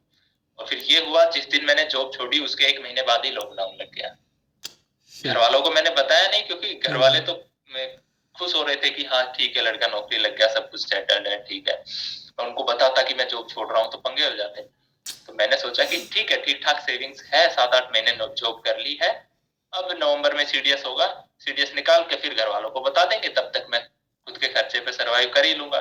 और 0.59 0.67
फिर 0.67 0.79
ये 0.91 1.05
हुआ 1.07 1.25
जिस 1.31 1.49
दिन 1.51 1.65
मैंने 1.65 1.85
जॉब 1.87 2.13
छोड़ी 2.15 2.39
उसके 2.41 2.65
एक 2.65 2.81
महीने 2.83 3.03
बाद 3.03 3.25
ही 3.25 3.31
लॉकडाउन 3.31 3.77
लग 3.81 3.91
गया। 3.95 4.15
घर 5.15 5.39
वालों 5.39 5.61
को 5.63 5.71
मैंने 5.71 5.91
बताया 5.93 6.29
नहीं 6.29 6.43
क्योंकि 6.43 6.75
घर 6.77 6.97
वाले 6.97 7.21
तो 7.21 7.35
खुश 8.35 8.55
हो 8.55 8.63
रहे 8.63 8.77
थे 8.77 8.91
कि 8.91 9.05
हाँ 9.05 9.23
ठीक 9.37 9.57
है 9.57 9.63
लड़का 9.63 9.87
नौकरी 9.87 10.19
लग 10.19 10.37
गया 10.37 10.47
सब 10.55 10.71
कुछ 10.71 10.81
सेटल्ड 10.83 11.29
है 11.29 11.37
ठीक 11.45 11.69
है। 11.69 11.75
मैं 12.39 12.47
उनको 12.47 12.65
बताता 12.65 13.03
कि 13.03 13.15
मैं 13.15 13.29
जॉब 13.29 13.49
छोड़ 13.51 13.71
रहा 13.73 13.83
हूँ 13.83 13.91
तो 13.93 13.99
पंगे 13.99 14.25
हो 14.25 14.37
जाते 14.37 14.63
तो 15.27 15.33
मैंने 15.33 15.57
सोचा 15.57 15.85
कि 15.85 15.97
ठीक 16.13 16.31
है 16.31 16.41
ठीक 16.43 16.61
ठाक 16.65 16.81
सेविंग्स 16.81 17.23
है 17.33 17.49
सात 17.51 17.75
आठ 17.75 17.93
महीने 17.93 18.13
जॉब 18.13 18.61
कर 18.65 18.79
ली 18.79 18.99
है। 19.03 19.11
अब 19.73 19.93
नवंबर 19.93 20.35
में 20.35 20.45
सीडीएस 20.47 20.85
होगा 20.87 21.07
सीडीएस 21.43 21.75
निकाल 21.75 22.03
के 22.05 22.17
फिर 22.17 22.35
घर 22.35 22.49
वालों 22.49 22.71
को 22.71 22.81
बता 22.81 23.05
देंगे 23.05 23.29
तब 23.31 23.51
तक 23.55 23.67
मैं 23.71 23.81
खुद 24.27 24.39
के 24.39 24.49
खर्चे 24.49 24.81
पे 24.81 24.93
सरवाइव 24.93 25.31
कर 25.35 25.45
ही 25.45 25.55
लूँगा। 25.55 25.81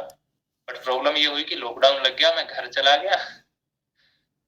बट 0.68 0.84
प्रॉब्लम 0.84 1.18
ये 1.18 1.26
हुई 1.26 1.44
कि 1.44 1.56
लॉकडाउन 1.56 2.02
लग 2.04 2.18
गया 2.18 2.34
मैं 2.36 2.46
घर 2.48 2.68
चला 2.70 2.96
गया। 2.98 3.16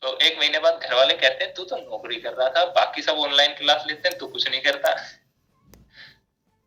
तो 0.02 0.18
एक 0.20 0.38
महीने 0.40 0.60
बाद 0.60 0.80
घर 0.80 0.94
वाले 0.94 1.14
कहते 1.16 1.44
हैं 1.44 1.54
तू 1.54 1.64
तो 1.66 1.78
नौकरी 1.78 2.20
कर 2.22 2.34
रहा 2.34 2.50
था 2.50 2.66
बाकी 2.74 3.02
सब 3.02 3.20
ऑनलाइन 3.20 3.54
क्लास 3.56 3.86
लेते 3.88 4.10
हैं 4.10 4.18
तू 4.18 4.28
कुछ 4.28 4.48
नहीं 4.50 4.62
करता। 4.62 4.94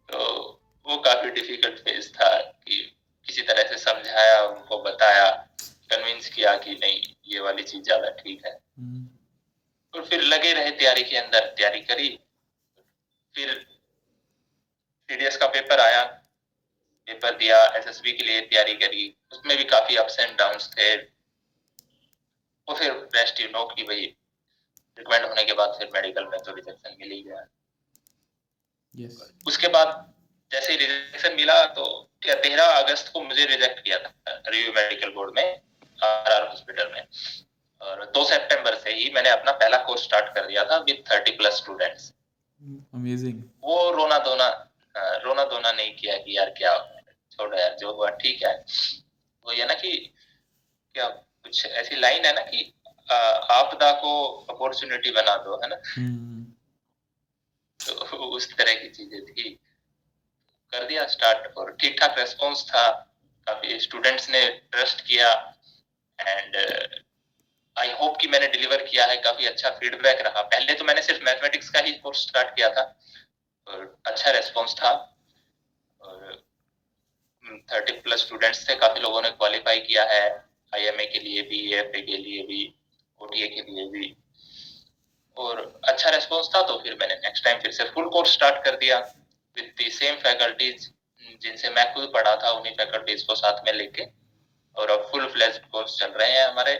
तो 0.08 0.18
वो 0.86 0.96
काफ़ी 1.00 1.30
डिफ़िकल्ट 1.30 1.78
फ़ेज़ 1.78 2.08
था 2.12 2.36
कि 2.38 2.80
किसी 3.28 3.42
तरह 3.42 3.68
से 3.68 3.78
समझाया 3.78 4.42
उनको 4.44 4.82
बताया 4.82 5.28
कन्विंस 5.90 6.28
किया 6.28 6.56
कि 6.56 6.74
नहीं 6.74 7.00
ये 7.26 7.40
वाली 7.40 7.62
चीज़ 7.62 7.82
ज़्यादा 7.82 8.10
ठीक 8.18 8.46
है। 8.46 8.52
हम्म। 8.52 9.08
और 9.94 10.04
फिर 10.06 10.22
लगे 10.24 10.52
रहे 10.52 10.70
तैयारी 10.72 11.02
के 11.04 11.16
अंदर 11.16 11.46
तैयारी 11.48 11.80
करी। 11.82 12.08
फिर 13.34 13.54
सीडीएस 15.10 15.36
का 15.36 15.46
पेपर 15.54 15.80
आया 15.80 16.02
पेपर 17.08 17.36
दिया 17.36 17.56
एसएसबी 17.76 18.12
के 18.12 18.24
लिए 18.24 18.40
तैयारी 18.42 18.74
करी 18.82 19.06
उसमें 19.32 19.56
भी 19.58 19.64
काफ़ी 19.72 19.96
अप्स 19.96 20.18
एंड 20.20 20.36
डाउन 20.38 20.58
थे। 20.74 20.94
वो 20.96 22.74
फिर 22.74 22.92
बेस्ट 23.14 23.40
यू 23.40 23.46
नो 23.48 23.64
कि 23.68 23.82
भाई 23.84 24.04
रिकमेंड 24.98 25.24
होने 25.24 25.44
के 25.44 25.52
बाद 25.60 25.74
फिर 25.78 25.90
मेडिकल 25.94 26.26
में 26.26 26.38
तो 26.40 26.54
रिजेक्शन 26.54 26.96
मिल 27.00 27.10
ही 27.10 27.22
गया। 27.22 27.42
Yes. 28.94 29.18
उसके 29.46 29.68
बाद 29.68 29.90
जैसे 30.50 30.76
रिजेक्शन 30.76 31.36
मिला 31.36 31.64
तो 31.74 31.84
तेरह 32.24 32.64
अगस्त 32.64 33.12
को 33.12 33.20
मुझे 33.22 33.44
रिजेक्ट 33.46 33.84
किया 33.84 33.98
था 33.98 34.40
रिव्यू 34.48 34.72
मेडिकल 34.72 35.10
बोर्ड 35.12 35.36
में 35.36 35.44
आर 35.98 36.32
आर 36.32 36.48
हॉस्पिटल 36.48 36.92
में। 36.94 37.04
और 37.80 38.04
दो 38.14 38.24
सितंबर 38.26 38.74
से 38.78 38.94
ही 38.94 39.10
मैंने 39.14 39.30
अपना 39.30 39.52
पहला 39.58 39.84
कोर्स 39.84 40.02
स्टार्ट 40.04 40.34
कर 40.34 40.46
दिया 40.46 40.64
था 40.64 40.76
with 40.86 41.04
thirty 41.12 41.36
plus 41.36 41.56
students 41.58 42.12
amazing 42.94 43.42
वो 43.64 43.90
रोना 43.92 44.18
धोना 44.24 44.44
हाँ, 44.44 44.69
रोना 44.94 45.44
धोना 45.44 45.72
नहीं 45.72 45.94
किया 45.96 46.16
कि 46.16 46.36
यार 46.36 46.50
क्या 46.50 46.76
छोड़ो 47.32 47.58
यार 47.58 47.76
जो 47.80 47.92
हुआ 47.92 48.08
ठीक 48.10 48.42
है। 48.42 48.54
वो 49.46 49.52
ये 49.52 49.64
ना 49.64 49.74
कि 49.74 49.96
क्या 50.94 51.08
कुछ 51.08 51.66
ऐसी 51.66 51.96
लाइन 51.96 52.24
है 52.24 52.32
ना 52.34 52.40
कि 52.40 52.72
आपदा 53.10 53.92
को 53.92 54.12
अपॉर्चुनिटी 54.50 55.10
बना 55.10 55.36
दो 55.36 55.56
है 55.56 55.68
ना? 55.68 55.76
हम्म। 55.96 56.44
तो 57.80 58.16
उस 58.16 58.56
तरह 58.56 58.74
की 58.74 58.88
चीज़ें 58.88 59.24
थी। 59.24 59.58
कर 60.72 60.84
दिया 60.84 61.06
स्टार्ट 61.06 61.56
और 61.56 61.72
ठीक 61.72 62.00
ठाक 62.00 62.18
रेस्पॉन्स 62.18 62.64
था। 62.64 62.88
काफ़ी 63.46 63.78
स्टूडेंट्स 63.80 64.28
ने 64.30 64.48
ट्रस्ट 64.72 65.00
किया 65.00 65.56
एंड 66.18 66.56
आई 67.76 67.92
होप 67.92 68.16
कि 68.20 68.28
मैंने 68.28 68.46
डिलीवर 68.46 68.82
किया 68.86 69.06
है। 69.06 69.16
काफ़ी 69.16 69.46
अच्छा 69.46 69.70
फीडबैक 69.70 70.20
रहा। 70.20 70.42
पहले 70.42 70.74
तो 70.74 70.84
मैंने 70.84 71.02
सिर्फ़ 71.02 71.24
मैथमेटिक्स 71.24 71.70
का 71.70 71.80
ही 71.80 71.92
कोर्स 71.92 72.18
स्टार्ट 72.18 72.54
किया 72.56 72.68
था। 72.68 72.82
और 73.66 73.96
अच्छा 74.06 74.30
रेस्पॉन्स 74.30 74.74
था। 74.74 74.90
और 76.00 76.42
थर्टी 77.72 77.92
प्लस 77.92 78.20
स्टूडेंट्स 78.20 78.68
थे, 78.68 78.74
काफ़ी 78.76 79.00
लोगों 79.00 79.22
ने 79.22 79.30
क्वालिफाई 79.30 79.80
किया 79.80 80.04
है 80.04 80.28
आईएमए 80.72 81.06
के 81.06 81.18
लिए 81.18 81.42
भी 81.42 81.72
एफ़ 81.74 81.96
के 81.96 82.16
लिए 82.16 82.42
भी 82.46 82.62
ओटीए 83.20 83.48
के 83.48 83.62
लिए 83.62 83.88
भी। 83.88 84.14
और 85.36 85.60
अच्छा 85.84 86.10
रेस्पॉन्स 86.10 86.48
था 86.54 86.62
तो 86.62 86.78
फिर 86.78 86.96
मैंने 87.00 87.14
नेक्स्ट 87.16 87.44
टाइम 87.44 87.60
फिर 87.60 87.72
से 87.72 87.84
फुल 87.90 88.08
कोर्स 88.08 88.32
स्टार्ट 88.32 88.64
कर 88.64 88.76
दिया 88.76 88.98
विद 89.56 89.72
दी 89.78 89.90
सेम 89.90 90.16
फैकल्टीज 90.18 90.90
जिनसे 91.42 91.68
मैं 91.70 91.92
खुद 91.94 92.10
पढ़ा 92.14 92.34
था, 92.36 92.50
उन्हीं 92.50 92.74
फैकल्टीज 92.74 93.22
को 93.22 93.34
साथ 93.34 93.64
में 93.66 93.72
लेके। 93.72 94.04
और 94.76 94.90
अब 94.90 95.08
फुल 95.10 95.26
फ्लैश 95.26 95.58
कोर्स 95.72 95.98
चल 95.98 96.10
रहे 96.10 96.32
हैं 96.32 96.46
हमारे। 96.48 96.74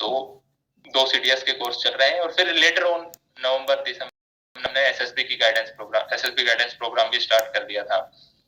दो 0.00 0.42
दो 0.84 1.06
सीडीएस 1.06 1.42
के 1.42 1.52
कोर्स 1.54 1.82
चल 1.82 1.90
रहे 1.92 2.08
हैं 2.08 2.20
और 2.20 2.32
फिर 2.32 2.52
लेटर 2.54 2.82
ऑन 2.84 3.10
नवंबर, 3.40 3.82
दिसंबर 3.82 4.10
हमने 4.56 4.80
एसएसबी 4.80 5.24
की 5.24 5.36
guidance 5.36 5.70
programme 5.70 6.14
SSB 6.14 6.44
guidance 6.44 6.74
programme 6.74 7.10
भी 7.10 7.20
स्टार्ट 7.20 7.52
कर 7.54 7.64
दिया 7.64 7.84
था। 7.84 7.98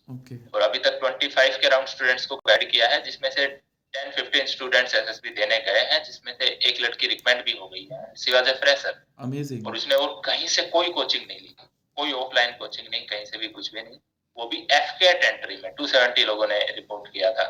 Okay. 0.09 0.38
और 0.55 0.61
अभी 0.61 0.79
तक 0.79 1.01
25 1.05 1.57
के 1.57 1.68
राउंड 1.68 1.88
स्टूडेंट्स 1.88 2.27
को 2.27 2.37
गाइड 2.37 2.71
किया 2.71 2.88
है 2.88 3.03
जिसमें 3.05 3.31
से 3.31 3.47
10 3.94 4.21
15 4.21 4.47
स्टूडेंट्स 4.47 4.94
एसएसबी 4.94 5.31
देने 5.31 5.59
गए 5.59 5.83
हैं 5.92 6.03
जिसमें 6.05 6.33
से 6.33 6.49
एक 6.68 6.81
लड़की 6.81 7.07
रिकमेंड 7.07 7.44
भी 7.44 7.53
हो 7.53 7.68
गई 7.68 7.88
है 7.92 8.14
she 8.16 8.33
was 8.33 8.49
a 8.49 8.53
fresher 8.53 9.05
amazing 9.18 9.66
और 9.66 9.77
उसने 9.77 9.94
और 9.94 10.21
कहीं 10.25 10.47
से 10.47 10.62
कोई 10.62 10.88
कोचिंग 10.88 11.27
नहीं 11.27 11.40
ली 11.40 11.55
कोई 11.97 12.12
ऑफलाइन 12.12 12.51
कोचिंग 12.51 12.88
नहीं 12.90 13.07
कहीं 13.07 13.25
से 13.25 13.38
भी 13.38 13.49
कुछ 13.49 13.73
भी 13.73 13.83
नहीं। 13.83 13.99
वो 14.37 14.47
भी 14.47 14.66
एफके 14.73 15.07
एंट्री 15.07 15.57
में 15.57 15.75
270 15.75 16.25
लोगों 16.25 16.47
ने 16.49 16.59
रिपोर्ट 16.73 17.12
किया 17.12 17.33
था। 17.33 17.47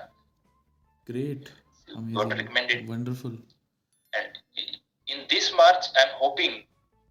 Great 1.10 1.48
recommended. 1.88 2.88
Wonderful. 2.88 3.32
And 4.12 4.28
in 5.06 5.20
this 5.28 5.52
march 5.52 5.86
i'm 5.96 6.08
hoping 6.14 6.52
uh, 6.52 6.67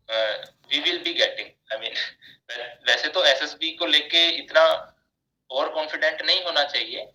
we 0.10 0.80
will 0.86 1.04
be 1.04 1.14
getting 1.22 1.52
i 1.76 1.80
mean 1.82 1.96
वैसे 2.88 3.10
तो 3.16 3.24
एसएसबी 3.26 3.72
को 3.80 3.86
लेके 3.86 4.28
इतना 4.38 4.64
और 5.50 5.70
कॉन्फिडेंट 5.74 6.22
नहीं 6.22 6.44
होना 6.44 6.64
चाहिए 6.64 7.06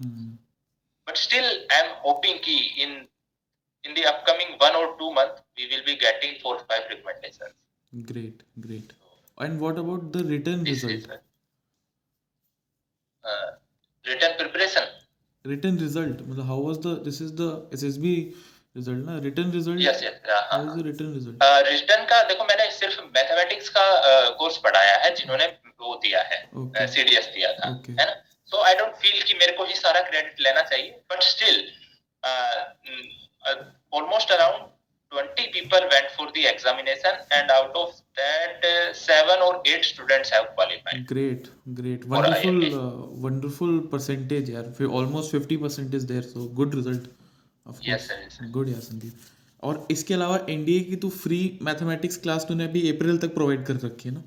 but 1.06 1.16
still 1.16 1.44
I 1.44 1.80
am 1.80 1.92
hoping 2.04 2.38
कि 2.44 2.56
in 2.82 2.90
in 3.84 3.94
the 3.94 4.04
upcoming 4.06 4.54
one 4.62 4.76
और 4.80 4.96
two 4.98 5.10
month 5.12 5.42
we 5.58 5.66
will 5.66 5.82
be 5.86 5.94
getting 6.04 6.36
four 6.42 6.58
five 6.70 6.88
recommendations 6.90 7.52
great 7.92 8.42
great 8.66 8.92
and 9.38 9.60
what 9.60 9.78
about 9.80 10.04
the 10.12 10.20
written 10.24 10.62
this 10.64 10.84
result 10.84 10.92
is, 10.92 11.18
uh, 13.24 13.50
written 14.04 14.36
preparation 14.38 14.86
written 15.44 15.76
result 15.78 16.22
मतलब 16.28 16.46
how 16.46 16.58
was 16.68 16.78
the 16.86 16.94
this 17.08 17.20
is 17.20 17.34
the 17.40 17.48
SSB 17.80 18.14
result 18.76 19.04
ना 19.06 19.18
written 19.24 19.52
result 19.52 19.80
yes 19.80 20.02
yes 20.02 20.20
हाँ 20.50 20.82
written 20.82 21.12
result 21.14 21.44
written 21.68 22.04
का 22.12 22.22
देखो 22.28 22.44
मैंने 22.50 22.70
सिर्फ़ 22.78 23.00
mathematics 23.16 23.68
का 23.76 23.84
course 24.38 24.56
uh, 24.56 24.62
पढ़ाया 24.64 24.96
है 25.04 25.14
जिन्होंने 25.16 25.46
वो 25.80 25.94
दिया 26.02 26.22
है 26.32 26.86
सीडीएस 26.86 27.26
uh, 27.26 27.34
दिया 27.34 27.52
था 27.52 27.70
okay. 27.76 27.98
है 28.00 28.06
ना 28.06 28.14
सो 28.52 28.62
आई 28.64 28.74
डोंट 28.74 28.94
फील 29.02 29.22
कि 29.22 29.34
मेरे 29.40 29.56
को 29.56 29.64
ही 29.64 29.74
सारा 29.74 30.00
क्रेडिट 30.10 30.40
लेना 30.48 30.62
चाहिए 30.62 30.90
but 31.12 31.22
still 31.22 31.64
almost 33.92 34.32
around 34.32 34.70
20 35.12 35.52
people 35.54 35.82
went 35.92 36.10
for 36.16 36.26
the 36.34 36.46
examination 36.50 37.16
and 37.38 37.50
out 37.50 37.74
of 37.76 37.88
that 38.16 38.62
uh, 38.64 38.94
seven 38.94 39.42
or 39.46 39.60
eight 39.66 39.84
students 39.84 40.30
have 40.30 40.46
qualified 40.54 41.06
great 41.06 41.50
great 41.80 42.06
wonderful 42.08 42.62
uh, 42.78 42.92
wonderful 43.26 43.74
percentage 43.94 44.48
yaar 44.54 44.88
almost 45.00 45.36
50 45.40 45.58
percent 45.64 45.98
is 45.98 46.06
there 46.12 46.22
so 46.30 46.46
good 46.60 46.78
result 46.80 47.10
of 47.10 47.10
course 47.10 47.21
yes 47.66 48.06
sir, 48.06 48.16
yes, 48.18 48.38
यार 48.68 48.80
संदीप। 48.82 49.30
और 49.62 49.86
इसके 49.90 50.14
अलावा 50.14 50.38
NDA 50.50 50.80
की 50.84 50.96
तो 50.96 51.08
free 51.16 51.58
mathematics 51.62 52.16
class 52.18 52.44
तूने 52.46 52.64
अभी 52.64 52.80
अप्रैल 52.90 53.18
तक 53.18 53.34
provide 53.34 53.66
कर 53.66 53.74
रखी 53.84 54.08
है 54.08 54.14
ना? 54.14 54.22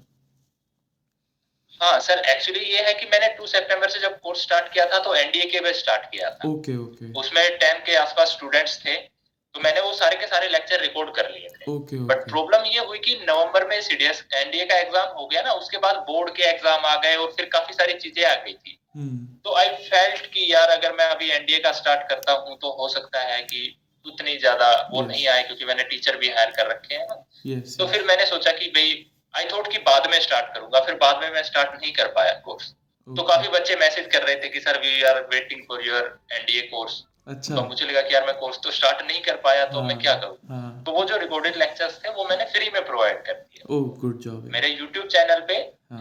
हाँ 1.82 2.00
सर 2.02 2.20
एक्चुअली 2.30 2.60
ये 2.66 2.82
है 2.84 2.94
कि 2.94 3.06
मैंने 3.08 3.28
2 3.38 3.48
सितंबर 3.48 3.90
से 3.90 4.00
जब 4.02 4.20
कोर्स 4.20 4.42
स्टार्ट 4.44 4.72
किया 4.74 4.86
था 4.92 5.00
तो 5.04 5.16
एनडीए 5.16 5.50
के 5.52 5.60
बेस 5.62 5.80
स्टार्ट 5.80 6.06
किया 6.12 6.30
था। 6.30 6.50
ओके 6.50 6.78
ओके 6.78 7.12
उसमें 7.20 7.44
10 7.60 7.84
के 7.86 7.96
आसपास 7.98 8.30
स्टूडेंट्स 8.32 8.78
थे 8.86 8.96
तो 8.96 9.62
मैंने 9.62 9.82
वो 9.82 9.92
सारे 9.94 10.16
के 10.16 10.28
सारे 10.28 10.48
लेक्चर 10.50 10.82
रिकॉर्ड 10.82 11.14
कर 11.16 11.30
लिए 11.32 11.50
थे। 11.50 11.66
Okay, 11.72 12.00
बट 12.08 12.24
प्रॉब्लम 12.30 12.66
ये 12.68 12.86
हुई 12.88 13.00
कि 13.00 13.20
नवंबर 13.22 13.68
में 13.70 13.80
सीडीएस 13.82 14.24
एनडीए 14.36 14.66
का 14.66 14.80
एग्ज़ाम 14.80 15.14
हो 15.18 15.28
गया 15.28 15.42
ना 15.42 15.52
उसके 15.60 15.78
बाद 15.80 15.96
बोर्ड 16.08 16.30
के 16.36 16.44
एग्ज़ाम 16.50 16.86
आ 16.86 16.96
गए 17.04 17.16
और 17.18 17.32
फिर 17.38 17.50
काफ़ी 17.54 17.74
सारी 17.74 17.94
चीज़ें 18.00 18.26
आ 18.26 18.34
गई 18.36 18.54
थी। 18.54 18.78
तो 18.96 19.56
आई 19.56 19.70
फेल्ट 19.86 20.26
कि 20.26 20.52
यार 20.54 20.70
अगर 20.70 20.94
मैं 20.94 21.06
अभी 21.06 21.30
एनडीए 21.32 21.60
का 21.60 21.72
स्टार्ट 21.72 22.08
करता 22.10 22.34
हूँ 22.34 22.58
तो 22.58 22.70
हो 22.72 22.88
सकता 22.90 23.22
है 23.24 23.42
कि 23.44 23.64
उतनी 24.06 24.38
ज़्यादा 24.38 24.70
वो 24.92 25.02
Yes. 25.02 25.08
नहीं 25.08 25.28
आए 25.28 25.44
क्योंकि 25.44 25.66
मैंने 25.66 25.84
टीचर 25.84 26.18
भी 26.18 26.30
हायर 26.30 26.52
कर 26.52 26.68
रखे 26.68 26.96
हैं 26.96 27.06
ना 27.06 27.24
यस 27.46 27.76
तो 27.78 27.88
फिर 27.88 28.04
मैंने 28.06 28.26
सोचा 28.26 28.52
कि 28.52 28.68
भाई 28.70 28.94
आई 29.34 29.46
थॉट 29.46 29.72
कि 29.72 29.78
बाद 29.88 30.10
में 30.12 30.20
स्टार्ट 30.20 30.54
करूँगा 30.54 30.80
फिर 30.80 30.96
बाद 30.96 31.22
में 31.22 31.32
मैं 31.32 31.44
स्टार्ट 31.44 31.82
नहीं 31.82 31.92
कर 31.94 32.08
पाया 32.12 32.34
कोर्स 32.46 32.66
okay. 32.68 33.16
तो 33.18 33.24
काफ़ी 33.24 33.50
बच्चे 33.50 33.76
मैसेज 33.76 34.08
कर 34.12 34.24
रहे 34.24 34.36
थे 34.36 34.50
कि 34.50 34.60
sir 34.60 34.80
we 34.82 35.02
are 35.04 35.22
waiting 35.32 35.62
for 35.68 35.86
your 35.88 36.08
NDA 36.34 36.62
course 36.68 37.04
अच्छा। 37.28 37.56
तो 37.56 37.62
मुझे 37.64 37.86
लगा 37.86 38.02
कि 38.02 38.14
यार 38.14 38.26
मैं 38.26 38.36
कोर्स 38.40 38.60
तो 38.64 38.72
स्टार्ट 38.72 39.02
नहीं 39.02 39.22
कर 39.24 39.36
पाया 39.44 39.64
तो 39.66 39.82
मैं 39.82 39.94
हाँ, 39.94 40.02
क्या 40.02 40.14
करूँ? 40.16 40.38
हाँ। 40.50 40.84
तो 40.86 40.92
वो 40.92 41.04
जो 41.06 41.18
रिकॉर्डेड 41.18 41.56
लेक्चर्स 41.58 41.98
थे 42.04 42.10
वो 42.14 42.26
मैंने 42.26 42.46
फ्री 42.52 42.70
में 42.74 42.86
प्रोवाइड 42.86 43.24
कर 43.26 43.34
दिए। 43.34 43.64
ओह 43.76 43.88
गुड 44.02 44.20
जॉब 44.22 44.50
मेरे 44.54 44.70
यूट्यूब 44.70 45.08
चैनल 45.08 45.40
पे 45.48 45.56
हाँ। 45.92 46.00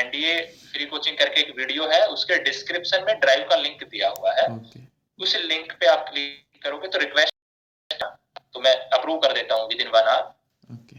एनडीए 0.00 0.40
फ्री 0.72 0.86
कोचिंग 0.86 1.16
करके 1.18 1.40
एक 1.40 1.54
वीडियो 1.58 1.86
है 1.90 2.04
उसके 2.08 2.38
डिस्क्रिप्शन 2.44 3.04
में 3.06 3.18
ड्राइव 3.20 3.46
का 3.50 3.56
लिंक 3.56 3.84
दिया 3.84 4.12
हुआ 4.18 4.32
है। 4.32 4.46
ओके 4.48 4.80
उस 5.20 5.36
लिंक 5.44 5.72
पे 5.80 5.86
आप 5.86 6.08
क्लिक 6.10 6.62
करोगे 6.62 6.88
तो 6.88 6.98
रिक्वेस्ट 6.98 8.04
तो 8.54 8.60
मैं 8.60 8.74
अप्रूव 8.90 9.18
कर 9.20 9.32
देता 9.32 9.54
हूँ 9.54 9.68
विद 9.68 9.80
इन 9.80 9.88
वन 9.88 10.08
आवर 10.08 10.34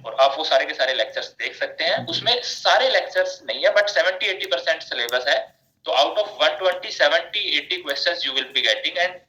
और 0.06 0.16
आप 0.22 0.36
वो 0.38 0.44
सारे 0.46 0.66
के 0.66 0.74
सारे 0.74 0.94
लेक्चर्स 0.94 1.28
देख 1.40 1.56
सकते 1.56 1.84
हैं। 1.84 2.06
उसमें 2.08 2.34
सारे 2.46 2.90
लेक्चर्स 2.90 3.42
नहीं 3.48 3.64
है 3.64 3.72
बट 3.76 3.90
70 3.92 4.28
80 4.30 4.52
परसेंट 4.52 4.82
सिलेबस 4.84 5.26
है। 5.28 5.38
तो 5.86 5.92
out 5.94 6.18
of 6.18 6.30
120 6.44 6.98
70 6.98 7.42
80 7.56 7.82
questions 7.82 8.26
you 8.26 8.34
will 8.34 8.46
be 8.54 8.62
getting 8.62 8.98
and 8.98 9.20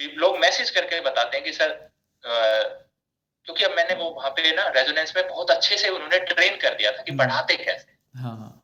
लोग 0.00 0.38
मैसेज 0.38 0.70
करके 0.70 1.00
बताते 1.00 1.36
हैं 1.36 1.44
कि 1.44 1.52
सर 1.52 1.90
क्योंकि 2.24 3.64
अब 3.64 3.74
मैंने 3.76 3.94
वो 3.94 4.10
वहाँ 4.10 4.30
पे 4.30 4.52
ना 4.56 4.66
रेजोनेंस 4.68 5.12
में 5.16 5.26
बहुत 5.28 5.50
अच्छे 5.50 5.76
से 5.78 5.88
उन्होंने 5.88 6.18
ट्रेन 6.18 6.56
कर 6.56 6.74
दिया 6.74 6.90
था 6.92 7.02
कि 7.02 7.10
हम्म। 7.10 7.18
पढ़ाते 7.18 7.56
कैसे? 7.56 7.92
हाँ 8.16 8.36
हाँ। 8.36 8.62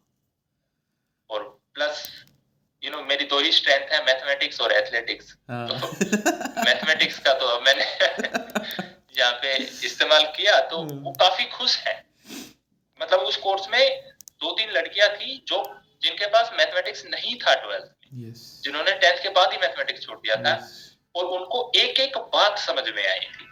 और 1.31 1.43
प्लस 1.75 2.09
यू 2.83 2.91
नो 2.91 3.03
मेरी 3.03 3.25
दो 3.25 3.39
ही 3.39 3.53
स्ट्रेंथ 3.53 3.93
है 3.93 4.05
मैथमेटिक्स 4.05 4.61
और 4.61 4.73
एथलेटिक्स 4.73 5.37
हाँ। 5.51 5.67
मैथमेटिक्स 6.65 7.19
का 7.19 7.33
तो 7.33 7.61
मैंने 7.61 7.85
यहाँ 9.19 9.33
पे 9.33 9.55
इस्तेमाल 9.57 10.25
किया 10.37 10.61
तो 10.61 10.79
हम्म। 10.79 10.99
वो 10.99 11.13
काफ़ी 11.13 11.45
खुश 11.45 11.77
है। 11.79 12.05
मतलब 13.01 13.21
उस 13.21 13.37
कोर्स 13.37 13.69
में 13.69 14.13
दो 14.41 14.53
तीन 14.53 14.71
लड़कियाँ 14.71 15.09
थी 15.09 15.45
जो 15.49 15.63
जिनके 16.03 16.27
पास 16.27 16.51
मैथमेटिक्स 16.59 17.05
नहीं 17.05 17.37
था 17.39 17.55
ट्वेल्थ 17.55 17.93
यस 18.15 18.61
जिन्होंने 18.65 18.93
टेंथ 18.93 19.23
के 19.23 19.29
बाद 19.29 19.53
ही 19.53 19.59
मैथमेटिक्स 19.59 20.07
छोड़ 20.07 20.19
दिया 20.19 20.37
था। 20.37 20.55
और 21.17 21.25
उनको 21.39 21.71
एक 21.77 22.01
एक 22.01 22.17
बात 22.33 22.59
समझ 22.59 22.85
में 22.89 23.07
आई 23.09 23.21
थी। 23.21 23.45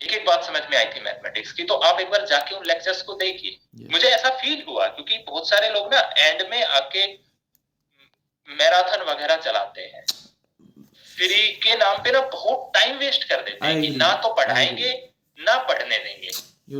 एक 0.00 0.12
एक 0.12 0.24
बात 0.26 0.44
समझ 0.44 0.60
में 0.70 0.76
आई 0.78 0.84
थी 0.86 1.00
मैथमेटिक्स 1.00 1.52
की। 1.52 1.64
तो 1.64 1.74
आप 1.82 2.00
एक 2.00 2.10
बार 2.10 2.24
जाके 2.26 2.54
उन 2.54 2.64
लेक्चर्स 2.66 3.02
को 3.02 3.14
देखिए। 3.14 3.86
मुझे 3.90 4.08
ऐसा 4.08 4.30
फील 4.36 4.64
हुआ 4.68 4.86
क्योंकि 4.88 5.18
बहुत 5.28 5.48
सारे 5.48 5.68
लोग 5.70 5.94
ना 5.94 6.00
एंड 6.18 6.42
में 6.50 6.62
आके 6.64 7.06
मैराथन 8.48 9.02
वगैरह 9.02 9.36
चलाते 9.36 9.82
हैं। 9.84 10.04
फ्री 11.16 11.46
के 11.58 11.76
नाम 11.76 12.02
पे 12.02 12.10
ना 12.12 12.20
बहुत 12.28 12.70
टाइम 12.74 12.96
वेस्ट 12.98 13.24
कर 13.24 13.42
देते 13.42 13.66
हैं 13.66 13.80
कि 13.82 13.88
ना 13.96 14.12
तो 14.22 14.32
पढ़ाएँगे 14.34 14.92
ना 15.38 15.56
पढ़ने 15.62 15.98
देंगे। 15.98 16.30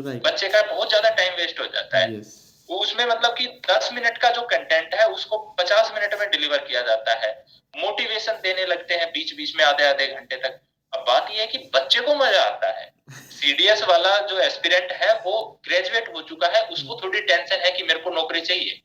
राइट 0.00 0.22
बच्चे 0.22 0.48
का 0.48 0.62
बहुत 0.64 0.88
ज़्यादा 0.88 1.10
टाइम 1.12 1.36
वेस्ट 1.36 1.60
हो 1.60 1.66
जाता 1.66 1.98
है। 1.98 2.08
वो 2.08 2.22
उसमें 2.68 3.04
मतलब 3.06 3.34
कि 3.34 3.46
10 3.70 3.90
मिनट 3.92 4.18
का 4.18 4.30
जो 4.30 4.42
कंटेंट 4.42 4.94
है 4.94 5.08
उसको 5.08 5.38
50 5.60 5.92
मिनट 5.94 6.14
में 6.20 6.30
डिलीवर 6.30 6.58
किया 6.58 6.82
जाता 6.82 7.14
है। 7.14 7.32
मोटिवेशन 7.74 8.40
देने 8.42 8.64
लगते 8.66 8.94
हैं 8.94 9.10
बीच 9.10 9.34
बीच 9.34 9.56
में 9.56 9.64
आधे 9.64 9.86
आधे 9.86 10.06
घंटे 10.06 10.36
तक। 10.36 10.60
अब 10.92 11.04
बात 11.08 11.30
यह 11.30 11.40
है 11.40 11.46
कि 11.46 11.58
बच्चे 11.74 12.00
को 12.00 12.14
मज़ा 12.14 12.42
आता 12.42 12.70
है। 12.80 12.92
सीडीएस 13.10 13.82
वाला 13.82 14.18
जो 14.20 14.38
एस्पिरेंट 14.38 14.92
है 14.92 15.14
वो 15.20 15.60
ग्रेजुएट 15.64 16.08
हो 16.14 16.22
चुका 16.22 16.46
है 16.46 16.62
उसको 16.66 17.00
थोड़ी 17.02 17.20
टेंशन 17.20 17.56
है 17.56 17.70
कि 17.70 17.82
मेरे 17.82 17.98
को 17.98 18.10
नौकरी 18.10 18.40
चाहिए। 18.40 18.80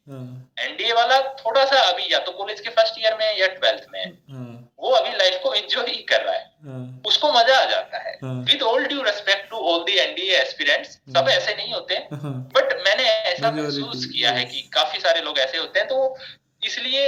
एनडीए 0.66 0.94
वाला 0.94 1.20
थोड़ा 1.36 1.66
सा 1.66 1.82
अभी 1.82 2.14
या 2.14 2.20
तो 2.20 2.32
कॉलेज 2.32 2.62
के 2.62 2.70
फ़र्स्ट 2.70 2.96
ईयर 3.00 3.18
में 3.18 3.26
है 3.26 3.40
या 3.40 3.48
ट्वेल्थ 3.48 3.86
में। 3.92 4.00
है 4.00 4.08
हाँ 4.32 4.49
वो 4.80 4.90
अभी 4.92 5.12
लाइफ 5.12 5.40
को 5.44 5.54
एंजॉय 5.54 5.86
ही 5.88 6.02
कर 6.04 6.22
रहा 6.22 6.34
है। 6.34 6.46
हाँ। 6.66 7.02
उसको 7.08 7.32
मज़ा 7.32 7.58
आ 7.58 7.66
जाता 7.70 7.98
है। 8.00 8.14
हाँ। 8.22 8.34
With 8.44 8.62
all 8.64 8.86
due 8.86 9.02
respect 9.04 9.50
to 9.50 9.58
all 9.72 9.84
the 9.86 9.98
NDA 10.00 10.38
aspirants 10.38 10.90
सब। 11.16 11.30
ऐसे 11.30 11.56
नहीं 11.56 11.74
होते। 11.74 11.96
हाँ। 12.14 12.34
बट 12.56 12.74
मैंने 12.80 13.04
ऐसा 13.04 13.52
महसूस 13.52 14.06
किया 14.06 14.32
है 14.32 14.46
कि 14.46 14.62
काफ़ी 14.74 15.00
सारे 15.00 15.22
लोग 15.22 15.40
ऐसे 15.40 15.58
होते 15.58 15.80
हैं 15.80 15.88
तो 15.90 16.18
इसलिए 16.64 17.06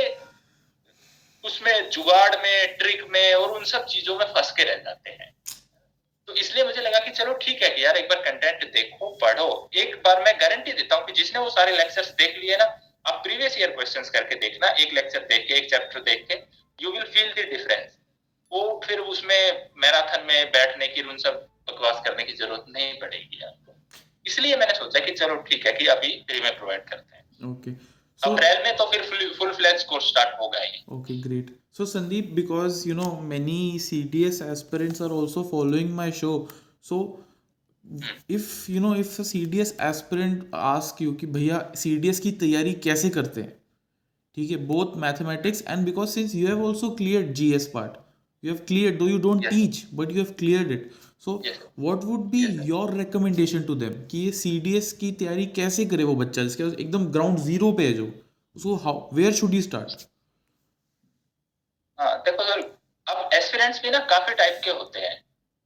उसमें 1.43 1.89
जुगाड़ 1.89 2.35
में 2.37 2.77
ट्रिक 2.77 3.03
में 3.09 3.33
और 3.33 3.51
उन 3.51 3.63
सब 3.65 3.85
चीज़ों 3.87 4.17
में 4.17 4.25
फंस 4.27 4.51
के 4.57 4.63
रह 4.63 4.75
जाते 4.83 5.09
हैं। 5.11 5.29
तो 6.27 6.33
इसलिए 6.35 6.63
मुझे 6.63 6.81
लगा 6.81 6.99
कि 6.99 7.11
चलो 7.13 7.33
ठीक 7.41 7.63
है 7.63 7.69
कि 7.69 7.83
यार 7.85 7.97
एक 7.97 8.09
बार 8.09 8.21
कंटेंट 8.23 8.63
देखो 8.73 9.09
पढ़ो। 9.21 9.49
एक 9.75 9.95
बार 10.05 10.21
मैं 10.23 10.33
गारंटी 10.41 10.71
देता 10.73 10.95
हूँ 10.95 11.05
कि 11.05 11.13
जिसने 11.13 11.39
वो 11.39 11.49
सारे 11.51 11.75
लेक्चर्स 11.77 12.09
देख 12.17 12.37
लिए 12.37 12.57
ना 12.57 12.65
आप 13.05 13.21
प्रीवियस 13.23 13.57
ईयर 13.57 13.71
क्वेश्चंस 13.71 14.09
करके 14.09 14.35
देखना 14.37 14.67
एक 14.79 14.93
लेक्चर 14.93 15.19
देख 15.29 15.47
के 15.47 15.53
एक 15.53 15.69
चैप्टर 15.69 15.99
देख 16.01 16.25
के। 16.27 16.35
You 16.81 16.91
will 16.91 17.03
feel 17.13 17.31
the 17.33 17.47
difference 17.51 17.97
वो 18.51 18.81
फिर 18.85 18.99
उसमें 19.13 19.39
मैराथन 19.83 20.25
में 20.27 20.51
बैठने 20.57 20.87
की 20.87 21.01
उन 21.01 21.17
सब 21.17 21.47
बकवास 21.69 22.01
करने 22.05 22.23
की 22.23 22.33
ज़रूरत 22.33 22.65
नहीं 22.69 22.93
पड़ेगी 22.99 23.43
आपको। 23.45 23.75
इसलिए 24.27 24.57
मैंने 24.57 24.73
सोचा 24.79 24.99
कि 25.05 25.11
चलो 25.21 25.35
ठीक 25.49 25.65
है 25.67 25.73
कि 25.73 25.85
अभी 25.93 26.09
फ्री 26.29 26.39
में 26.41 26.57
प्रोवाइड 26.57 26.83
करते 26.89 27.15
हैं। 27.15 27.51
ओके 27.51 27.71
सो 28.21 28.29
अप्रैल 28.31 28.63
में 28.63 28.75
तो 28.77 28.85
फिर 28.91 29.03
फुल 29.37 29.51
फ्लैज 29.53 29.83
कोर्स 29.91 30.07
स्टार्ट 30.07 30.39
होगा 30.41 30.59
ही। 30.63 30.83
Okay, 30.97 31.15
great. 31.21 31.47
So 31.77 31.85
Sandeep, 31.85 32.35
because 32.35 32.85
you 32.85 32.95
know 32.95 33.09
many 33.27 33.79
CDS 33.79 34.41
aspirants 34.45 35.01
are 35.01 35.11
also 35.17 35.43
following 35.51 35.91
my 35.99 36.09
show, 36.11 36.33
so 36.81 36.97
if 38.27 38.49
you 38.69 38.81
know 38.85 38.93
if 39.03 39.17
a 39.19 39.25
CDS 39.29 39.71
aspirant 39.89 40.43
ask 40.53 41.01
you 41.05 41.15
कि 41.21 41.27
भैया 41.37 41.61
CDS 41.83 42.19
की 42.19 42.31
तैयारी 42.43 42.73
कैसे 42.87 43.09
करते 43.17 43.41
हैं? 43.41 43.60
ठीक 44.37 44.51
है 44.51 44.57
both 44.67 44.95
mathematics 44.97 45.63
and 45.67 45.85
because 45.85 46.09
since 46.09 46.35
you 46.35 46.47
have 46.47 46.65
also 46.65 46.89
clear 46.95 47.21
G 47.39 47.53
S 47.55 47.67
part 47.73 47.93
you 48.43 48.53
have 48.53 48.63
clear 48.67 48.95
though 48.97 49.07
you 49.07 49.17
don't 49.19 49.45
teach 49.45 49.83
but 49.93 50.11
you 50.11 50.17
have 50.17 50.33
clear 50.39 50.71
it 50.71 50.91
so 51.25 51.41
what 51.79 52.03
would 52.03 52.25
be 52.31 52.45
your 52.67 52.93
recommendation 52.97 53.63
to 53.63 53.75
them 53.75 53.93
कि 54.11 54.19
ये 54.19 54.31
C 54.31 54.59
D 54.59 54.75
S 54.77 54.91
की 54.93 55.11
तैयारी 55.11 55.45
कैसे 55.55 55.85
करे 55.85 56.03
वो 56.03 56.15
बच्चा? 56.15 56.43
जिसके 56.43 56.63
एकदम 56.63 57.05
ग्राउंड 57.11 57.39
ज़ीरो 57.39 57.71
पे 57.71 57.87
है 57.87 57.93
जो। 57.93 58.11
So 58.55 58.75
how 58.75 59.09
where 59.13 59.33
should 59.33 59.53
you 59.53 59.61
start 59.61 60.07
देखो 62.25 62.43
सर 62.43 62.59
अब 63.07 63.29
एस्पिरेंट्स 63.33 63.81
भी 63.83 63.89
ना 63.89 63.99
काफ़ी 64.11 64.33
टाइप 64.35 64.61
के 64.63 64.71
होते 64.71 64.99
हैं। 64.99 65.15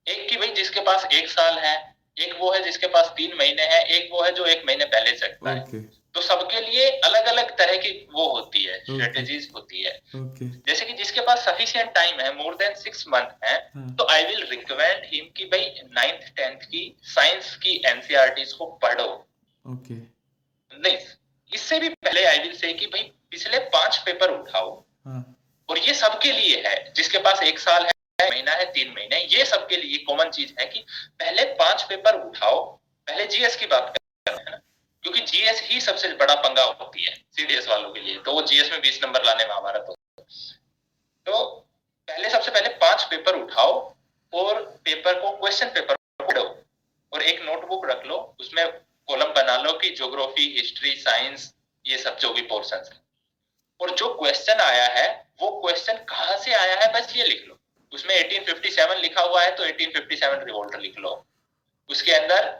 एक 0.08 0.30
की 0.30 0.38
भाई 0.38 0.54
जिसके 0.56 0.82
पास 0.82 1.06
एक 1.13 1.30
साल 1.30 1.58
है 1.60 1.75
एक 2.17 2.34
वो 2.41 2.51
है 2.51 2.63
जिसके 2.63 2.88
पास 2.88 3.13
तीन 3.17 3.32
महीने 3.39 3.62
हैं 3.71 3.80
एक 3.95 4.10
वो 4.13 4.23
है 4.23 4.32
जो 4.36 4.45
एक 4.45 4.63
महीने 4.67 4.86
पहले 4.86 5.15
से 5.17 5.28
okay. 5.43 5.82
तो 6.15 6.21
सबके 6.21 6.60
लिए 6.62 6.89
अलग 7.06 7.25
अलग 7.25 7.49
तरह 7.58 7.78
की 7.78 7.89
वो 8.13 8.28
होती 8.32 8.63
है 8.63 8.78
Okay. 8.86 9.39
होती 9.56 9.82
है। 9.82 9.91
ओके। 10.15 10.45
जैसे 10.67 10.86
कि 10.86 10.93
जिसके 10.93 11.21
पास 11.21 11.45
सफिशियंट 11.45 11.89
टाइम 11.95 12.19
है 12.19 12.34
मोर 12.36 12.56
देन 12.56 12.73
सिक्स 12.75 13.08
मंथ 13.08 13.45
है 13.45 13.56
हाँ। 13.75 13.88
तो 13.95 14.08
आई 14.12 14.23
विल 14.23 14.45
रिकमेंड 14.49 15.04
हिम 15.06 15.25
कि 15.38 15.45
भाई 15.45 15.65
नाइन्थ 15.91 16.32
टेंथ 16.36 16.62
की 16.62 16.84
साइंस 17.06 17.56
की 17.56 17.82
एनसीआरटीज 17.86 18.54
को 18.54 18.65
पढ़ो। 18.84 19.08
ओके। 19.65 19.93
नहीं 20.71 20.97
इससे 21.51 21.80
भी 21.80 21.89
पहले 21.89 22.23
आई 22.25 22.38
विल 22.38 22.56
से 22.58 22.73
कि 22.73 22.86
भाई 22.86 23.04
पिछले 23.32 23.60
पाँच 23.75 23.97
पेपर 24.06 24.32
उठाओ। 24.32 24.71
हाँ। 25.06 25.23
और 25.69 25.78
ये 25.80 25.93
सबके 25.93 26.32
लिए 26.32 26.63
है 26.67 26.93
जिसके 26.95 27.17
पास 27.17 27.43
एक 27.43 27.60
साल 27.60 27.86
है 27.86 28.30
महीना 28.30 28.51
है 28.51 28.65
तीन 28.71 28.93
महीने 28.93 29.21
ये 29.28 29.45
सबके 29.45 29.78
लिए 29.78 29.97
कॉमन 30.08 30.30
चीज़ 30.30 30.54
है 30.60 30.65
कि 30.65 30.86
पहले 31.19 31.43
पाँच 31.56 31.84
पेपर 31.84 32.19
उठाओ। 32.21 32.62
पहले 33.08 33.25
जीएस 33.28 33.56
की 33.56 33.65
बात 33.65 33.93
क्योंकि 35.06 35.22
जीएस 35.22 35.62
ही 35.63 35.80
सबसे 35.82 36.08
बड़ा 36.15 36.36
पंगा 36.36 36.63
होती 36.63 37.04
है 37.04 37.13
सीडीएस 37.32 37.68
वालों 37.68 37.91
के 37.94 38.00
लिए 38.00 38.20
तो 38.20 38.32
वो 38.34 38.41
जीएस 38.41 38.72
में 38.72 38.80
बीस 38.82 39.00
नंबर 39.04 39.26
लाने 39.26 39.46
में 39.46 39.54
हमारा 39.54 39.80
तो 39.80 39.96
तो 41.26 41.44
पहले, 42.08 42.30
सबसे 42.30 42.52
पहले 42.52 42.70
पाँच 42.78 43.04
पेपर 43.04 43.36
उठाओ 43.36 43.74
और 44.34 44.62
पेपर 44.86 45.22
को 45.22 45.32
क्वेश्चन 45.38 45.70
पेपर 45.70 45.96
पढ़ो 46.26 46.44
और 47.12 47.22
एक 47.22 47.41
नोटबुक 47.41 47.86
रख 47.86 48.06
लो, 48.06 48.18
उसमें 48.39 48.65
कॉलम 49.08 49.34
बना 49.34 49.58
लो 49.58 49.74
कि 49.74 49.89
ज्योग्राफी 49.89 50.48
हिस्ट्री 50.58 50.96
साइंस 50.96 51.54
ये 51.86 51.98
सब 51.98 52.18
जो 52.18 52.34
भी 52.34 52.41
पोर्सन 52.41 52.84
है। 52.86 53.00
और 53.80 53.96
जो 53.96 54.13
क्वेश्चन 54.13 54.60
आया 54.62 54.88
है, 54.89 55.08
वो 55.41 55.50
क्वेश्चन 55.62 56.04
कहाँ 56.10 56.38
से 56.38 56.54
आया 56.54 56.80
है 56.82 56.91
बस 56.94 57.13
ये 57.18 57.24
लिख 57.24 57.46
लो। 57.48 57.58
उसमें 57.91 58.15
1857 58.15 59.02
लिखा 59.02 59.22
हुआ 59.22 59.44
है 59.44 59.56
तो 59.56 59.63
1857 59.63 60.46
रिवोल्ट 60.46 60.76
लिख 60.76 61.00
लो। 61.00 61.26
उसके 61.89 62.12
अंदर 62.12 62.54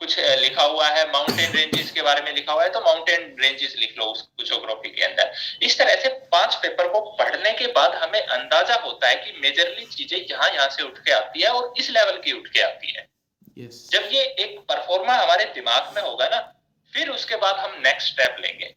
कुछ 0.00 0.18
लिखा 0.18 0.62
हुआ 0.64 0.88
है 0.88 1.04
माउंटेन 1.08 1.52
रेंजेस 1.52 1.90
के 1.90 2.02
बारे 2.02 2.22
में 2.22 2.32
लिखा 2.34 2.52
हुआ 2.52 2.62
है 2.62 2.68
तो 2.70 2.80
माउंटेन 2.80 3.36
रेंजेस 3.40 3.74
लिख 3.78 3.94
लो 3.98 4.04
उस 4.06 4.28
ज्योग्राफी 4.40 4.90
के 4.90 5.02
अंदर। 5.04 5.32
इस 5.62 5.78
तरह 5.78 5.96
से 6.02 6.08
पाँच 6.32 6.54
पेपर 6.62 6.88
को 6.88 7.00
पढ़ने 7.18 7.52
के 7.52 7.66
बाद 7.72 7.94
हमें 8.02 8.20
अंदाज़ा 8.20 8.76
होता 8.82 9.08
है 9.08 9.16
कि 9.16 9.32
मेजरली 9.40 9.84
चीज़ें 9.86 10.18
यहाँ 10.20 10.50
यहाँ 10.50 10.68
से 10.70 10.82
उठ 10.82 10.98
के 10.98 11.12
आती 11.12 11.42
है 11.42 11.48
और 11.50 11.72
इस 11.78 11.90
लेवल 11.90 12.20
की 12.24 12.32
उठ 12.32 12.48
के 12.48 12.60
आती 12.62 12.92
है। 12.92 13.06
यस 13.58 13.88
जब 13.92 14.08
ये 14.12 14.22
एक 14.22 14.58
परफॉर्मा 14.68 15.14
हमारे 15.14 15.44
दिमाग 15.54 15.92
में 15.96 16.02
होगा 16.02 16.28
ना 16.28 16.40
फिर 16.92 17.08
उसके 17.10 17.36
बाद 17.38 17.56
हम 17.58 17.80
नेक्स्ट 17.80 18.12
स्टेप 18.12 18.36
लेंगे। 18.40 18.74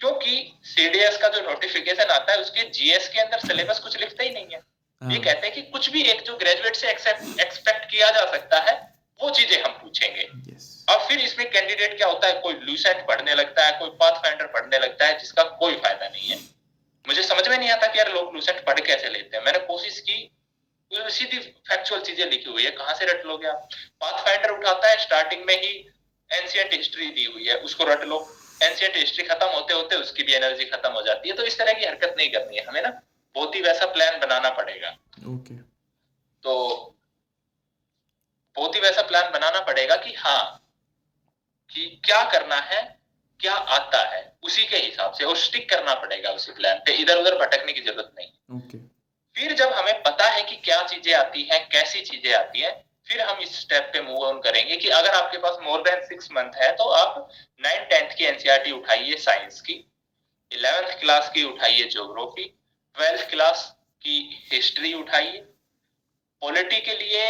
क्योंकि 0.00 0.32
सीडीएस 0.66 1.16
का 1.16 1.28
जो 1.28 1.40
नोटिफिकेशन 1.42 2.10
आता 2.10 2.32
है 2.32 2.38
उसके 2.40 2.62
जीएस 2.70 3.08
के 3.08 3.20
अंदर 3.20 3.38
सिलेबस 3.40 3.78
कुछ 3.78 3.98
लिखता 4.00 4.24
ही 4.24 4.30
नहीं 4.30 4.46
है। 4.46 4.58
हाँ। 5.02 5.12
ये 5.12 5.18
कहते 5.18 5.46
हैं 5.46 5.54
कि 5.54 5.62
कुछ 5.70 5.90
भी 5.90 6.02
एक 6.10 6.22
जो 6.22 6.36
ग्रेजुएट 6.36 6.76
से 6.76 6.90
एक्सपेक्ट 6.90 7.90
किया 7.90 8.10
जा 8.10 8.24
सकता 8.32 8.60
है 8.60 8.74
वो 9.22 9.30
चीज़ें 9.30 9.62
हम 9.62 9.72
पूछेंगे। 9.72 10.28
Yes. 10.46 10.64
और 10.88 11.06
फिर 11.08 11.20
इसमें 11.20 11.50
कैंडिडेट 11.50 11.96
क्या 11.96 12.06
होता 12.08 12.26
है? 12.26 12.40
कोई 12.40 12.54
लूसेंट 12.62 13.06
पढ़ने 13.08 13.34
लगता 13.34 13.66
है 13.66 13.78
कोई 13.78 13.90
पाथ 14.00 14.20
फाइंडर 14.22 14.46
पढ़ने 14.54 14.78
लगता 14.78 15.06
है 15.06 15.18
जिसका 15.18 15.42
कोई 15.60 15.74
फ़ायदा 15.76 16.08
नहीं 16.08 16.28
है। 16.28 16.38
मुझे 17.04 17.22
समझ 17.22 17.48
में 17.48 17.56
नहीं 17.56 17.70
आता 17.70 17.86
कि 17.86 17.98
यार 17.98 18.12
लोग 18.12 18.34
लूसेंट 18.34 18.64
पढ़ 18.66 18.80
कैसे 18.82 19.08
लेते 19.08 19.36
हैं। 19.36 19.44
मैंने 19.44 19.58
कोशिश 19.66 19.98
की 20.00 20.20
तो 20.90 21.08
सीधी 21.10 21.38
फैक्चुअल 21.68 22.00
चीज़ें 22.02 22.24
लिखी 22.30 22.50
हुई 22.50 22.64
है। 22.64 22.70
कहाँ 22.72 22.94
से 22.94 23.04
रट 23.04 23.24
लो 23.26 23.36
गया 23.38 23.52
पाथ 24.00 24.18
फाइंडर 24.24 24.50
उठाता 24.50 24.88
है 24.88 24.96
स्टार्टिंग 24.98 25.44
में 25.46 25.54
ही 25.54 25.72
एंशियंट 26.30 26.72
हिस्ट्री 26.72 27.06
दी 27.10 27.24
हुई 27.24 27.46
है। 27.46 27.56
उसको 27.60 27.84
रट 27.84 28.04
लो। 28.04 28.18
एंशियंट 28.62 28.96
हिस्ट्री 28.96 29.24
खत्म 29.24 29.46
होते 29.46 29.74
होते 29.74 29.96
उसकी 29.96 30.22
भी 30.22 30.32
एनर्जी 30.32 30.64
खत्म 30.64 30.90
हो 30.92 31.02
जाती 31.02 31.28
है। 31.28 31.34
तो 31.36 31.42
इस 31.42 31.58
तरह 31.58 31.72
की 31.72 31.84
हरकत 31.84 32.14
नहीं 32.18 32.30
करनी 32.30 32.56
है 32.56 32.64
हमें 32.64 32.82
ना। 32.82 32.90
बहुत 33.36 33.54
ही 33.54 33.60
वैसा 33.60 33.86
प्लान 33.86 34.18
बनाना 34.20 34.50
पड़ेगा। 34.50 34.96
Okay. 35.32 35.56
तो 36.42 36.52
बहुत 38.56 38.74
ही 38.74 38.80
वैसा 38.80 39.02
प्लान 39.02 39.30
बनाना 39.32 39.60
पड़ेगा 39.60 39.96
कि 39.96 40.14
हाँ 40.18 40.58
कि 41.70 41.86
क्या 42.04 42.22
करना 42.32 42.56
है 42.62 42.82
क्या 43.40 43.54
आता 43.54 44.02
है 44.08 44.20
उसी 44.42 44.66
के 44.66 44.76
हिसाब 44.76 45.12
से 45.12 45.24
और 45.24 45.36
स्टिक 45.36 45.68
करना 45.70 45.94
पड़ेगा 45.94 46.30
उसी 46.30 46.52
प्लान 46.52 46.78
पे 46.86 46.92
इधर 46.92 47.18
उधर 47.18 47.38
भटकने 47.38 47.72
की 47.72 47.80
ज़रूरत 47.80 48.10
नहीं। 48.18 48.58
ओके 48.58 48.78
फिर 49.36 49.52
जब 49.52 49.72
हमें 49.72 50.02
पता 50.02 50.28
है 50.28 50.42
कि 50.42 50.56
क्या 50.56 50.82
चीज़ें 50.82 51.14
आती 51.14 51.42
हैं 51.42 51.68
कैसी 51.68 52.00
चीज़ें 52.00 52.32
आती 52.34 52.60
हैं 52.60 52.72
फिर 53.08 53.20
हम 53.20 53.38
इस 53.38 53.60
स्टेप 53.60 53.90
पे 53.92 54.00
मूव 54.00 54.24
ऑन 54.24 54.40
करेंगे 54.40 54.76
कि 54.76 54.88
अगर 54.88 55.14
आपके 55.14 55.38
पास 55.38 55.56
मोर 55.62 55.80
देन 55.82 56.04
सिक्स 56.06 56.28
मंथ 56.32 56.56
है 56.56 56.70
तो 56.76 56.88
आप 56.94 57.28
नाइन 57.60 57.84
टेंथ 57.84 58.16
की 58.16 58.24
एनसीआरटी 58.24 58.72
उठाइए 58.72 59.16
साइंस 59.18 59.60
की 59.60 59.84
इलेवेंथ 60.52 60.98
क्लास 61.00 61.30
की 61.34 61.44
उठाइए 61.44 61.88
ज्योग्राफी 61.88 62.44
ट्वेल्थ 62.44 63.28
क्लास 63.30 63.64
की 64.02 64.18
हिस्ट्री 64.52 64.92
उठाइए 64.94 65.40
पॉलिटी 66.42 66.80
के 66.80 66.94
लिए 66.96 67.26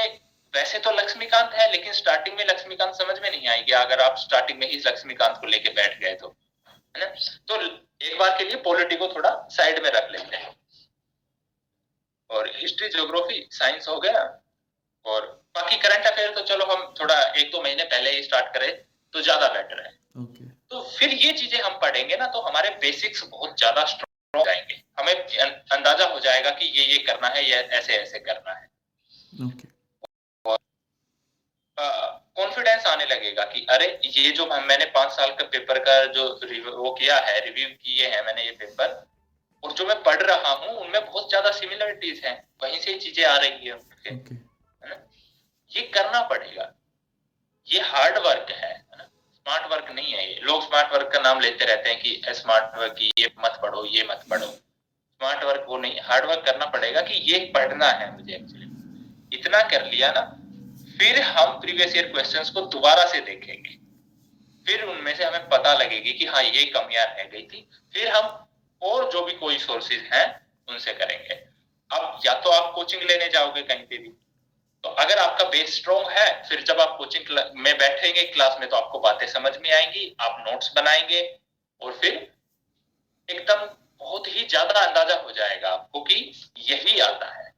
वैसे 0.55 0.79
तो 0.79 0.91
लक्ष्मीकांत 0.93 1.53
है 1.55 1.71
लेकिन 1.73 1.93
स्टार्टिंग 1.93 2.37
में 2.37 2.45
लक्ष्मीकांत 2.47 2.95
समझ 2.95 3.19
में 3.21 3.31
नहीं 3.31 3.49
आएगी। 3.49 3.73
अगर 3.75 4.01
आप 4.01 4.17
स्टार्टिंग 4.19 4.59
में 4.59 4.69
ही 4.71 4.79
लक्ष्मीकांत 4.87 5.37
को 5.41 5.47
लेके 5.47 5.71
बैठ 5.71 5.99
गए 6.01 6.15
तो 6.15 6.35
है 6.69 7.01
ना? 7.01 7.07
तो 7.49 7.61
एक 8.07 8.19
बार 8.19 8.37
के 8.39 8.45
लिए 8.45 8.57
पॉलिटी 8.63 8.97
को 8.97 9.09
थोड़ा 9.09 9.31
साइड 9.51 9.83
में 9.83 9.91
रख 9.91 10.11
लेते 10.11 10.37
हैं। 10.37 10.55
और 12.31 12.51
हिस्ट्री 12.57 12.89
ज्योग्राफी 12.89 13.49
साइंस 13.53 13.89
हो 13.89 13.99
गया। 14.01 14.23
और 15.07 15.27
बाकी 15.55 15.77
करंट 15.77 16.07
अफेयर 16.07 16.35
तो 16.35 16.41
चलो 16.45 16.65
हम 16.67 16.95
थोड़ा 17.01 17.21
एक 17.23 17.51
दो 17.51 17.63
महीने 17.63 17.85
पहले 17.87 18.11
ही 18.11 18.23
स्टार्ट 18.23 18.53
करें 18.55 18.71
तो 19.15 19.23
ज़्यादा 19.23 19.49
बेटर 19.49 19.83
है। 19.83 19.91
ओके 20.17 20.45
तो 20.71 20.83
फिर 20.91 21.13
ये 21.17 21.33
चीज़ें 21.33 21.61
हम 21.61 21.79
पढ़ेंगे 21.79 22.17
ना 22.17 22.27
तो 22.27 22.41
हमारे 22.41 22.71
बेसिक्स 22.81 23.25
बहुत 23.25 23.59
ज़्यादा 23.59 23.85
स्ट्रॉन्ग 23.85 24.47
जाएँगे। 24.47 24.83
हमें 25.01 25.15
अं- 25.15 25.73
अंदाज़ा 25.73 26.07
हो 26.07 26.21
जाएगा 26.21 26.51
कि 26.51 26.67
ये 26.79 26.85
ये 26.85 26.99
करना 27.03 27.29
है 27.29 27.45
ये 27.45 27.61
ऐसे 27.73 27.97
ऐसे 27.97 28.19
करना 28.21 28.53
है। 28.53 28.67
ओके 29.47 29.72
कॉन्फिडेंस 31.79 32.87
आने 32.87 33.05
लगेगा 33.05 33.45
कि 33.45 33.67
अरे 33.71 33.87
ये 34.07 34.31
जो 34.31 34.47
मैंने 34.47 34.85
पाँच 34.95 35.13
साल 35.13 35.31
का 35.31 35.45
पेपर 35.47 35.79
का 35.79 36.05
जो 36.13 36.25
वो 36.77 36.91
किया 36.95 37.19
है 37.19 37.41
रिव्यू 37.41 37.69
किए 37.69 38.07
हैं 38.07 38.25
मैंने 38.27 38.45
ये 38.45 38.51
पेपर 38.51 39.03
और 39.63 39.73
जो 39.73 39.87
मैं 39.87 40.03
पढ़ 40.03 40.23
रहा 40.23 40.53
हूँ 40.53 40.77
उनमें 40.77 41.05
बहुत 41.05 41.29
ज़्यादा 41.29 41.51
सिमिलरिटीज 41.51 42.25
हैं। 42.25 42.37
वहीं 42.63 42.81
से 42.81 42.93
ही 42.93 42.99
चीज़ें 42.99 43.25
आ 43.25 43.37
रही 43.37 43.67
है 43.67 43.73
उनके, 43.73 44.11
ना? 44.11 44.97
ये 45.71 45.83
करना 45.95 46.23
पड़ेगा। 46.23 46.73
ये 47.69 47.81
हार्ड 47.83 48.19
वर्क 48.19 48.51
है 48.51 48.69
है 48.69 48.99
ना? 48.99 49.05
स्मार्ट 49.35 49.71
वर्क 49.73 49.91
नहीं 49.91 50.13
है 50.13 50.27
ये। 50.29 50.41
लोग 50.43 50.67
स्मार्ट 50.67 50.93
वर्क 50.93 51.11
का 51.13 51.21
नाम 51.21 51.41
लेते 51.41 51.65
रहते 51.65 51.91
हैं 51.91 52.01
कि 52.01 52.35
स्मार्ट 52.35 52.79
वर्क 52.79 53.03
ये 53.19 53.31
मत 53.39 53.59
पढ़ो 53.63 53.85
ये 53.87 54.07
मत 54.11 54.25
पढ़ो। 54.31 54.47
स्मार्ट 54.47 55.45
वर्क 55.45 55.67
वो 55.69 55.79
नहीं 55.79 56.01
हार्ड 56.03 56.25
वर्क 56.25 56.45
करना 56.47 56.67
पड़ेगा 56.67 57.01
कि 57.01 57.15
ये 57.33 57.39
पढ़ना 57.55 57.91
है 57.91 58.13
मुझे 58.17 58.35
एक्चुअली 58.35 58.67
इतना 59.33 59.63
कर 59.69 59.85
लिया 59.87 60.11
ना 60.13 60.21
फिर 61.03 61.21
हम 61.21 61.59
प्रीवियस 61.61 61.97
ईयर 61.97 62.07
क्वेश्चंस 62.09 62.51
को 62.51 62.61
दोबारा 62.61 63.07
से 63.07 63.21
देखेंगे। 63.21 63.77
फिर 64.67 64.83
उनमें 64.85 65.17
से 65.17 65.25
हमें 65.25 65.49
पता 65.49 65.73
लगेगी 65.75 66.13
कि 66.13 66.27
हाँ 66.27 66.43
ये 66.43 66.65
कमियाँ 66.65 67.07
रह 67.07 67.23
गई 67.23 67.43
थी। 67.43 67.69
फिर 67.95 68.09
हम 68.09 68.49
और 68.83 69.11
जो 69.13 69.25
भी 69.25 69.33
कोई 69.33 69.59
सोर्सेज 69.59 70.03
हैं, 70.13 70.47
उनसे 70.69 70.93
करेंगे। 70.93 71.35
अब 71.91 72.21
या 72.27 72.35
तो 72.35 72.51
आप 72.51 72.73
कोचिंग 72.75 73.03
लेने 73.03 73.29
जाओगे 73.29 73.63
कहीं 73.63 73.85
पे 73.87 73.99
भी। 73.99 74.09
तो 74.85 74.89
अगर 74.89 75.19
आपका 75.19 75.45
बेस 75.45 75.75
स्ट्रॉन्ग 75.77 76.11
है, 76.11 76.49
फिर 76.49 76.63
जब 76.63 76.81
आप 76.81 76.97
कोचिंग 76.99 77.39
में 77.57 77.79
बैठेंगे 77.79 78.23
क्लास 78.23 78.57
में 78.61 78.69
तो 78.69 78.77
आपको 78.77 78.99
बातें 78.99 79.27
समझ 79.27 79.57
में 79.57 79.73
आएँगी, 79.73 80.17
आप 80.21 80.45
नोट्स 80.49 80.73
बनाएँगे 80.77 81.39
और 81.83 81.93
फिर 81.93 82.33
एकदम 83.29 83.67
बहुत 84.01 84.29
ही 84.29 84.47
ज़्यादा 84.47 84.81
अंदाज़ा 84.81 85.23
हो 85.23 85.31
जाएगा 85.31 85.69
आपको 85.69 86.01
कि 86.01 86.33
यही 86.59 87.01
आता 87.01 87.35
है। 87.35 87.52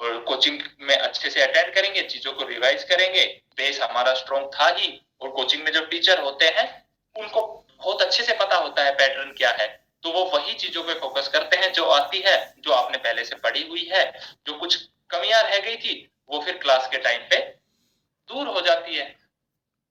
और 0.00 0.18
कोचिंग 0.18 0.60
में 0.80 0.96
अच्छे 0.96 1.30
से 1.30 1.42
अटेंड 1.42 1.74
करेंगे, 1.74 2.02
चीज़ों 2.02 2.32
को 2.32 2.44
रिवाइज 2.44 2.84
करेंगे 2.84 3.24
बेस 3.56 3.80
हमारा 3.80 4.14
स्ट्रॉन्ग 4.14 4.50
था 4.54 4.68
ही, 4.68 5.00
और 5.20 5.30
कोचिंग 5.30 5.64
में 5.64 5.72
जो 5.72 5.84
टीचर 5.86 6.20
होते 6.20 6.44
हैं, 6.46 6.66
उनको 7.16 7.40
बहुत 7.78 8.02
अच्छे 8.02 8.22
से 8.22 8.32
पता 8.32 8.56
होता 8.56 8.84
है 8.84 8.94
पैटर्न 8.94 9.32
क्या 9.32 9.50
है। 9.50 9.66
तो 10.02 10.10
वो 10.10 10.24
वही 10.24 10.54
चीज़ों 10.54 10.82
पे 10.82 10.94
फोकस 10.94 11.28
करते 11.28 11.56
हैं 11.56 11.72
जो 11.72 11.84
आती 11.90 12.18
है, 12.18 12.54
जो 12.58 12.72
आपने 12.72 12.98
पहले 12.98 13.24
से 13.24 13.36
पढ़ी 13.36 13.66
हुई 13.68 13.88
है, 13.92 14.04
जो 14.46 14.54
कुछ 14.54 14.76
कमियाँ 15.10 15.42
रह 15.42 15.58
गई 15.58 15.76
थी, 15.76 16.10
वो 16.30 16.40
फिर 16.40 16.58
क्लास 16.58 16.88
के 16.88 16.98
टाइम 16.98 17.20
पे 17.20 17.36
दूर 18.28 18.46
हो 18.46 18.60
जाती 18.60 18.94
है। 18.94 19.14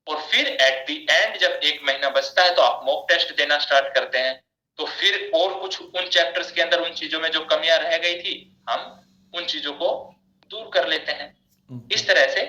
और 0.07 0.21
फिर 0.21 0.47
एट 0.47 0.85
द 0.87 1.05
एंड 1.09 1.37
जब 1.37 1.59
एक 1.63 1.81
महीना 1.83 2.09
बचता 2.09 2.43
है 2.43 2.55
तो 2.55 2.61
आप 2.61 2.81
मॉक 2.85 3.05
टेस्ट 3.09 3.35
देना 3.37 3.57
स्टार्ट 3.57 3.93
करते 3.95 4.17
हैं। 4.17 4.41
तो 4.79 4.85
फिर 4.85 5.31
और 5.35 5.59
कुछ 5.59 5.81
उन 5.81 6.07
चैप्टर्स 6.07 6.51
के 6.51 6.61
अंदर 6.61 6.81
उन 6.81 6.93
चीज़ों 6.93 7.19
में 7.19 7.29
जो 7.31 7.39
कमियाँ 7.45 7.77
रह 7.79 7.97
गई 7.97 8.15
थी, 8.15 8.33
हम 8.69 9.02
उन 9.33 9.45
चीज़ों 9.45 9.73
को 9.73 9.89
दूर 10.51 10.69
कर 10.73 10.87
लेते 10.89 11.11
हैं। 11.11 11.33
इस 11.91 12.07
तरह 12.07 12.27
से 12.33 12.41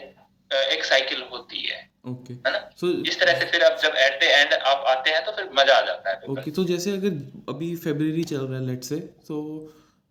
एक 0.74 0.84
साइकिल 0.84 1.22
होती 1.30 1.60
है। 1.60 1.78
ओके। 2.08 2.34
है 2.34 2.52
ना? 2.52 2.58
सो 2.76 2.88
इस 3.08 3.20
तरह 3.20 3.38
से 3.38 3.46
फिर 3.52 3.62
अब 3.64 3.76
जब 3.82 3.94
एट 3.98 4.18
द 4.20 4.32
एंड 4.32 4.52
आप 4.72 4.84
आते 4.88 5.10
हैं 5.10 5.24
तो 5.26 5.32
फिर 5.32 5.48
मज़ा 5.58 5.76
आ 5.76 5.86
जाता 5.86 6.10
है 6.10 6.32
ओके 6.32 6.50
तो 6.50 6.64
जैसे 6.64 6.90
अगर 6.92 7.20
अभी 7.48 7.74
फेब्रवरी 7.84 8.24
चल 8.24 8.40
रहा 8.40 8.58
है 8.58 8.66
लेट 8.66 8.84
से 8.84 8.98
तो 9.28 9.38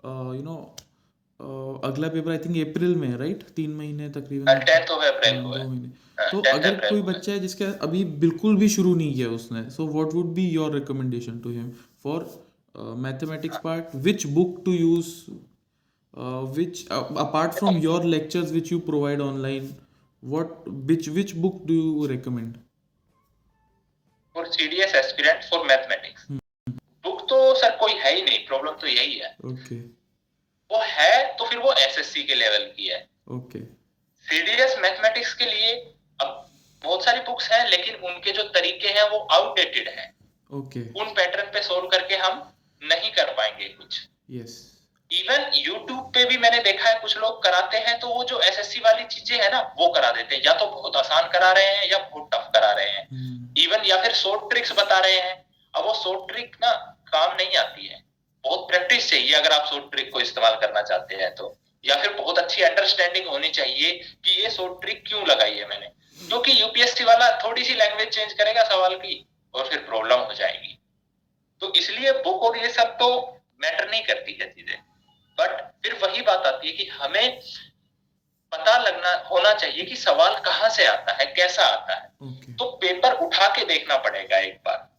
यू 0.05 0.41
नो 0.43 0.55
अगला 1.83 2.07
पेपर 2.09 2.31
आई 2.31 2.37
थिंक 2.39 2.57
अप्रैल 2.67 2.95
में 2.95 3.07
है 3.07 3.17
राइट 3.17 3.43
तीन 3.55 3.75
महीने 3.75 4.09
तकरीबन। 4.11 4.59
टेंथ 4.61 4.91
ऑफ़ 4.91 5.05
अप्रैल 5.05 5.41
को 5.43 5.53
है। 5.53 5.65
हाँ, 6.19 6.29
तो 6.31 6.41
अगर 6.51 6.75
कोई 6.79 7.01
बच्चा 7.03 7.31
है 7.31 7.39
जिसके 7.39 7.65
अभी 7.85 8.03
बिल्कुल 8.19 8.57
भी 8.57 8.69
शुरू 8.69 8.93
नहीं 8.95 9.13
किया 9.13 9.29
उसने 9.31 9.69
so 9.69 9.87
what 9.87 10.13
would 10.13 10.33
be 10.35 10.47
your 10.49 10.73
recommendation 10.73 11.39
to 11.39 11.51
him 11.51 11.71
for 12.03 12.29
mathematics 12.99 13.57
part 13.63 13.95
which 14.05 14.25
book 14.35 14.61
to 14.65 14.73
use 14.73 15.09
which 16.13 16.85
uh, 16.91 17.05
apart 17.17 17.55
from 17.55 17.77
your 17.77 17.99
lectures 18.03 18.51
which 18.51 18.69
you 18.71 18.79
provide 18.79 19.19
online 19.19 19.75
what 20.23 20.67
which 20.89 21.07
which 21.09 21.35
book 21.35 21.65
do 21.65 21.73
you 21.73 22.07
recommend? 22.07 22.57
For 24.35 24.45
CDS 24.47 24.93
aspirant 24.95 25.43
for 25.49 25.65
mathematics 25.67 26.25
book 27.05 27.21
तो 27.29 27.37
sir 27.55 27.75
कोई 27.79 27.93
है 27.93 28.13
ही 28.15 28.21
नहीं 28.21 28.45
problem 28.47 28.71
तो 28.81 28.87
यही 28.87 29.17
है। 29.19 29.35
Okay. 29.51 29.79
वो 30.71 30.79
है 30.83 31.35
तो 31.39 31.45
फिर 31.49 31.59
वो 31.59 31.73
एसएससी 31.73 32.23
के 32.23 32.35
लेवल 32.35 32.65
की 32.77 32.87
है। 32.87 32.99
Okay. 33.37 33.61
सीडीएस 34.25 34.75
मैथमेटिक्स 34.83 35.33
के 35.33 35.45
लिए 35.45 35.73
अब 36.19 36.45
बहुत 36.83 37.03
सारी 37.05 37.19
बुक्स 37.29 37.51
हैं 37.51 37.69
लेकिन 37.69 37.95
उनके 38.09 38.31
जो 38.31 38.43
तरीके 38.57 38.87
हैं 38.99 39.09
वो 39.11 39.19
आउटडेटेड 39.39 39.89
हैं। 39.89 40.09
Okay 40.49 40.79
okay. 40.79 41.01
उन 41.01 41.13
पैटर्न 41.13 41.51
पे 41.53 41.63
सोल्व 41.63 41.87
करके 41.87 42.15
हम 42.25 42.39
नहीं 42.81 43.11
कर 43.11 43.33
पाएँगे 43.37 43.67
कुछ। 43.69 43.99
Yes 44.29 44.41
yes. 44.41 44.82
इवन 45.13 45.51
यूट्यूब 45.55 46.11
पे 46.13 46.23
भी 46.25 46.37
मैंने 46.37 46.59
देखा 46.59 46.89
है 46.89 46.99
कुछ 46.99 47.17
लोग 47.17 47.43
कराते 47.43 47.77
हैं 47.77 47.99
तो 47.99 48.07
वो 48.07 48.23
जो 48.23 48.39
एसएससी 48.39 48.79
वाली 48.79 49.03
चीज़ें 49.05 49.37
है 49.37 49.51
ना 49.51 49.59
वो 49.79 49.87
करा 49.87 50.11
देते 50.11 50.35
हैं। 50.35 50.41
या 50.45 50.53
तो 50.53 50.65
बहुत 50.65 50.95
आसान 50.95 51.27
करा 51.29 51.51
रहे 51.51 51.65
हैं 51.65 51.91
या 51.91 51.97
बहुत 51.97 52.29
टफ 52.33 52.49
करा 52.53 52.71
रहे 52.71 52.89
हैं। 52.89 53.07
hmm. 53.07 53.63
इवन 53.63 53.85
या 53.85 54.01
फिर 54.01 54.13
शॉर्ट 54.13 54.49
ट्रिक्स 54.49 54.71
बता 54.71 54.99
रहे 54.99 55.19
हैं। 55.19 55.35
अब 55.73 55.85
वो 55.85 55.93
शॉर्ट 55.93 56.31
ट्रिक 56.31 56.55
ना 56.61 56.71
काम 57.07 57.35
नहीं 57.35 57.57
आती 57.57 57.87
है। 57.87 58.01
बहुत 58.43 58.67
प्रैक्टिस 58.69 59.09
चाहिए 59.09 59.33
अगर 59.33 59.51
आप 59.51 59.67
शॉर्ट 59.69 59.91
ट्रिक 59.91 60.11
को 60.13 60.19
इस्तेमाल 60.19 60.55
करना 60.55 60.81
चाहते 60.81 61.15
हैं 61.15 61.35
तो। 61.35 61.57
या 61.85 61.95
फिर 61.95 62.13
बहुत 62.13 62.39
अच्छी 62.39 62.61
अंडरस्टैंडिंग 62.61 63.27
होनी 63.27 63.49
चाहिए 63.49 63.91
कि 64.25 64.41
ये 64.43 64.49
शॉर्ट 64.49 64.81
ट्रिक 64.81 65.03
क्यों 65.07 65.27
लगाई 65.27 65.53
है 65.53 65.67
मैंने। 65.67 65.85
क्योंकि 66.29 66.51
तो 66.51 66.59
यूपीएससी 66.59 67.03
वाला 67.03 67.29
थोड़ी 67.43 67.63
सी 67.63 67.73
लैंग्वेज 67.73 68.09
चेंज 68.09 68.33
करेगा 68.33 68.63
सवाल 68.63 68.95
की 68.95 69.25
और 69.53 69.67
फिर 69.67 69.79
प्रॉब्लम 69.79 70.19
हो 70.19 70.33
जाएगी। 70.33 70.77
तो 71.61 71.73
इसलिए 71.73 72.11
बुक 72.11 72.43
और 72.43 72.57
ये 72.57 72.69
सब 72.69 72.97
तो 72.97 73.09
मैटर 73.61 73.89
नहीं 73.89 74.03
करती 74.03 74.37
है 74.41 74.47
चीज़ें। 74.47 74.92
बट 75.39 75.71
फिर 75.83 75.93
वही 76.03 76.21
बात 76.21 76.45
आती 76.45 76.67
है 76.67 76.73
कि 76.73 76.85
हमें 76.85 77.39
पता 78.51 78.77
लगना 78.77 79.27
होना 79.31 79.53
चाहिए 79.53 79.83
कि 79.83 79.95
सवाल 79.95 80.35
कहाँ 80.39 80.69
से 80.69 80.85
आता 80.85 81.13
है 81.13 81.25
कैसा 81.25 81.63
आता 81.63 81.93
है। 81.93 82.09
Okay. 82.23 82.57
तो 82.59 82.65
पेपर 82.65 83.13
उठा 83.13 83.47
के 83.47 83.65
देखना 83.65 83.97
पड़ेगा 83.97 84.37
एक 84.37 84.57
बार। 84.65 84.89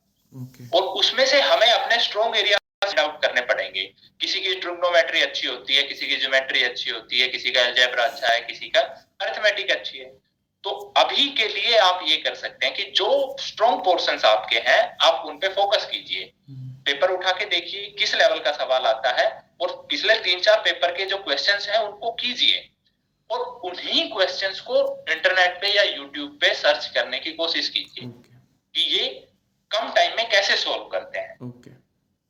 Okay. 0.45 0.75
और 0.75 0.83
उसमें 0.83 1.27
से 1.27 1.41
हमें 1.41 1.71
अपने 1.71 1.99
स्ट्रॉन्ग 1.99 2.37
एरिया 2.37 2.59
आउट 3.03 3.23
करने 3.23 3.41
पड़ेंगे। 3.41 3.83
किसी 4.21 4.41
की 4.41 4.55
ट्रिग्नोमेट्री 4.55 5.23
अच्छी 5.23 5.47
होती 5.47 5.77
है 5.77 5.83
किसी 5.83 6.07
की 6.07 6.17
ज्योमेट्री 6.17 6.63
अच्छी 6.63 6.91
होती 6.91 7.21
है 7.21 7.29
किसी 7.29 7.51
का 7.51 7.63
अलजेब्रा 7.63 8.05
अच्छा 8.05 8.29
है 8.29 8.41
किसी 8.41 8.69
का 8.69 8.81
अरिथमेटिक 8.81 9.71
अच्छी 9.71 9.99
है। 9.99 10.13
तो 10.65 10.71
अभी 10.97 11.29
के 11.29 11.49
लिए 11.49 11.77
आप 11.77 12.01
ये 12.09 12.17
कर 12.17 12.35
सकते 12.35 12.67
हैं 12.67 12.75
कि 12.75 12.83
जो 12.83 13.37
स्ट्रॉन्ग 13.41 13.85
पोर्शंस 13.85 14.25
आपके 14.25 14.59
हैं 14.59 14.97
आप 15.03 15.25
उन 15.27 15.39
पे 15.39 15.49
फोकस 15.49 15.85
कीजिए। 15.85 16.25
Hmm. 16.25 16.85
पेपर 16.87 17.11
उठा 17.11 17.33
के 17.33 17.45
देखिए 17.45 17.87
किस 17.99 18.15
लेवल 18.15 18.39
का 18.39 18.53
सवाल 18.53 18.87
आता 18.87 19.11
है 19.11 19.44
और 19.61 19.87
पिछले 19.91 20.15
तीन 20.15 20.41
चार 20.41 20.61
पेपर 20.61 20.93
के 20.93 21.05
जो 21.05 21.17
क्वेश्चन 21.17 21.59
हैं 21.71 21.79
उनको 21.79 22.11
कीजिए। 22.11 22.71
और 23.31 23.41
उन्हीं 23.41 24.11
क्वेश्चंस 24.11 24.61
को 24.61 25.05
इंटरनेट 25.09 25.61
पे 25.61 25.77
या 25.77 25.83
यूट्यूब 25.83 26.39
पे 26.41 26.55
सर्च 26.55 26.87
करने 26.87 27.19
की 27.19 27.33
कोशिश 27.33 27.69
कीजिए 27.69 28.09
okay. 28.09 28.35
कि 28.75 28.81
ये 28.81 29.29
कम 29.71 29.93
टाइम 29.93 30.17
में 30.17 30.29
कैसे 30.29 30.57
सॉल्व 30.57 30.85
करते 30.85 31.19
हैं। 31.19 31.39
Okay. 31.39 31.73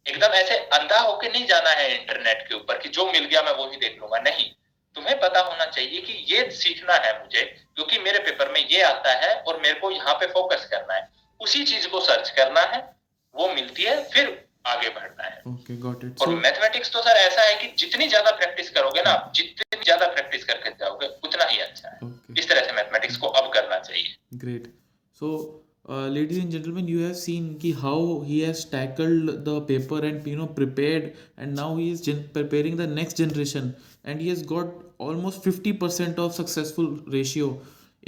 एकदम 0.08 0.26
ऐसे 0.26 0.56
अंधा 0.56 0.98
होके 0.98 1.28
नहीं 1.28 1.46
जाना 1.46 1.70
है 1.70 2.00
इंटरनेट 2.00 2.48
के 2.48 2.54
ऊपर 2.54 2.78
कि 2.78 2.88
जो 2.88 3.12
मिल 3.12 3.24
गया 3.24 3.42
मैं 3.42 3.52
वो 3.52 3.70
ही 3.70 3.76
देख 3.76 3.98
लूँगा। 4.00 4.18
नहीं। 4.18 4.50
तुम्हें 4.94 5.20
पता 5.20 5.40
होना 5.40 5.64
चाहिए 5.64 6.00
कि 6.00 6.12
ये 6.12 6.50
सीखना 6.50 6.94
है 6.94 7.20
मुझे 7.20 7.42
क्योंकि 7.76 7.98
मेरे 7.98 8.18
पेपर 8.18 8.52
में 8.52 8.68
ये 8.68 8.82
आता 8.82 9.12
है 9.12 9.34
और 9.34 9.60
मेरे 9.60 9.80
को 9.80 9.90
यहाँ 9.90 10.14
पे 10.14 10.26
फोकस 10.26 10.68
करना 10.70 10.94
है। 10.94 11.08
उसी 11.40 11.64
चीज़ 11.64 11.88
को 11.88 12.00
सर्च 12.00 12.30
करना 12.30 12.60
है 12.60 12.96
वो 13.34 13.48
मिलती 13.48 13.82
है 13.82 14.10
फिर 14.10 14.43
आगे 14.66 14.88
बढ़ना 14.90 15.24
है। 15.24 15.42
Okay, 15.48 15.76
और 16.22 16.34
मैथमेटिक्स 16.36 16.88
so, 16.88 16.94
तो 16.94 17.02
सर 17.02 17.16
ऐसा 17.18 17.42
है 17.42 17.56
कि 17.56 17.74
जितनी 17.78 18.08
ज़्यादा 18.08 18.30
प्रैक्टिस 18.36 18.70
करोगे 18.70 19.02
ना 19.02 19.10
आप 19.10 19.32
जितनी 19.36 19.82
ज़्यादा 19.82 20.06
प्रैक्टिस 20.14 20.44
करके 20.44 20.70
जाओगे 20.78 21.06
उतना 21.24 21.44
ही 21.50 21.58
अच्छा 21.60 21.88
है। 21.88 21.98
Okay. 22.02 22.38
इस 22.38 22.48
तरह 22.48 22.66
से 22.66 22.72
मैथमेटिक्स 22.76 23.16
को 23.16 23.26
अब 23.40 23.52
करना 23.54 23.78
चाहिए। 23.80 24.38
Great 24.44 24.72
so 25.20 25.36
ladies 25.88 26.38
and 26.40 26.50
gentleman 26.50 26.88
you 26.88 27.00
have 27.00 27.12
seen 27.14 27.52
कि 27.62 27.70
how 27.80 28.22
he 28.24 28.38
has 28.40 28.64
tackled 28.70 29.30
the 29.48 29.58
paper 29.68 30.04
and 30.04 30.28
you 30.28 30.36
know 30.36 30.46
prepared 30.58 31.04
and 31.38 31.54
now 31.56 31.76
he 31.78 31.90
is 31.90 32.10
preparing 32.32 32.78
the 32.78 32.88
next 32.90 33.16
generation 33.18 33.72
and 34.06 34.20
he 34.20 34.28
has 34.28 34.44
got 34.46 34.80
almost 35.02 35.40
fifty 35.40 35.72
percent 35.84 36.18
of 36.18 36.32
successful 36.32 36.88
ratio 37.14 37.48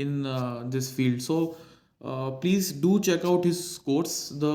in 0.00 0.22
this 0.72 0.90
field 0.96 1.20
so 1.22 1.36
please 2.40 2.72
do 2.80 2.98
check 3.06 3.26
out 3.26 3.46
his 3.46 3.60
course 3.86 4.18
the 4.34 4.54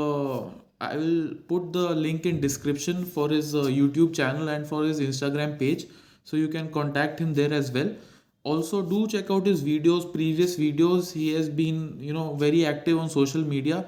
I 0.80 0.96
will 0.96 1.34
put 1.48 1.72
the 1.72 1.94
link 1.94 2.26
in 2.26 2.40
description 2.40 3.04
for 3.04 3.28
his 3.30 3.54
uh, 3.54 3.62
YouTube 3.64 4.14
channel 4.14 4.48
and 4.48 4.66
for 4.66 4.84
his 4.84 5.00
Instagram 5.00 5.58
page, 5.58 5.86
so 6.24 6.36
you 6.36 6.48
can 6.48 6.70
contact 6.70 7.18
him 7.18 7.34
there 7.34 7.52
as 7.52 7.72
well 7.72 7.94
also 8.50 8.80
do 8.90 9.06
check 9.12 9.30
out 9.36 9.46
his 9.50 9.62
videos 9.68 10.04
previous 10.16 10.56
videos 10.64 11.12
he 11.20 11.30
has 11.36 11.48
been 11.60 11.78
you 12.08 12.12
know 12.16 12.26
very 12.42 12.64
active 12.72 12.98
on 13.04 13.08
social 13.14 13.46
media 13.52 13.78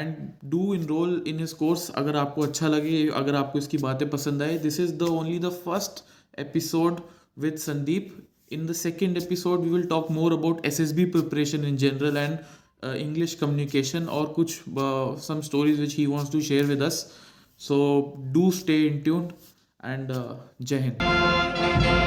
and 0.00 0.34
do 0.50 0.72
enroll 0.74 1.14
in 1.32 1.42
his 1.44 1.54
course 1.62 1.88
अगर 2.02 2.16
आपको 2.22 2.42
अच्छा 2.48 2.68
लगे 2.68 2.96
अगर 3.22 3.34
आपको 3.34 3.58
इसकी 3.58 3.78
बातें 3.84 4.08
पसंद 4.10 4.42
आए 4.42 4.58
this 4.66 4.78
is 4.84 4.94
the 5.02 5.10
only 5.20 5.38
the 5.46 5.52
first 5.66 6.02
episode 6.44 7.02
with 7.44 7.58
Sandeep 7.64 8.12
in 8.56 8.66
the 8.70 8.76
second 8.82 9.20
episode 9.22 9.66
we 9.68 9.74
will 9.76 9.88
talk 9.94 10.12
more 10.20 10.30
about 10.38 10.62
SSB 10.72 11.10
preparation 11.16 11.64
in 11.72 11.82
general 11.84 12.22
and 12.24 12.38
uh, 12.38 12.58
English 12.83 13.35
communication 13.35 14.05
और 14.07 14.25
कुछ 14.35 14.59
some 15.27 15.41
stories 15.41 15.79
which 15.79 15.95
he 15.95 16.05
wants 16.05 16.31
to 16.31 16.41
share 16.41 16.65
with 16.65 16.81
us 16.83 17.05
so 17.61 17.77
do 18.33 18.49
stay 18.51 18.81
in 18.87 19.01
tune 19.01 19.27
and 19.83 20.13
Jai 20.61 20.79
Hind 20.79 22.02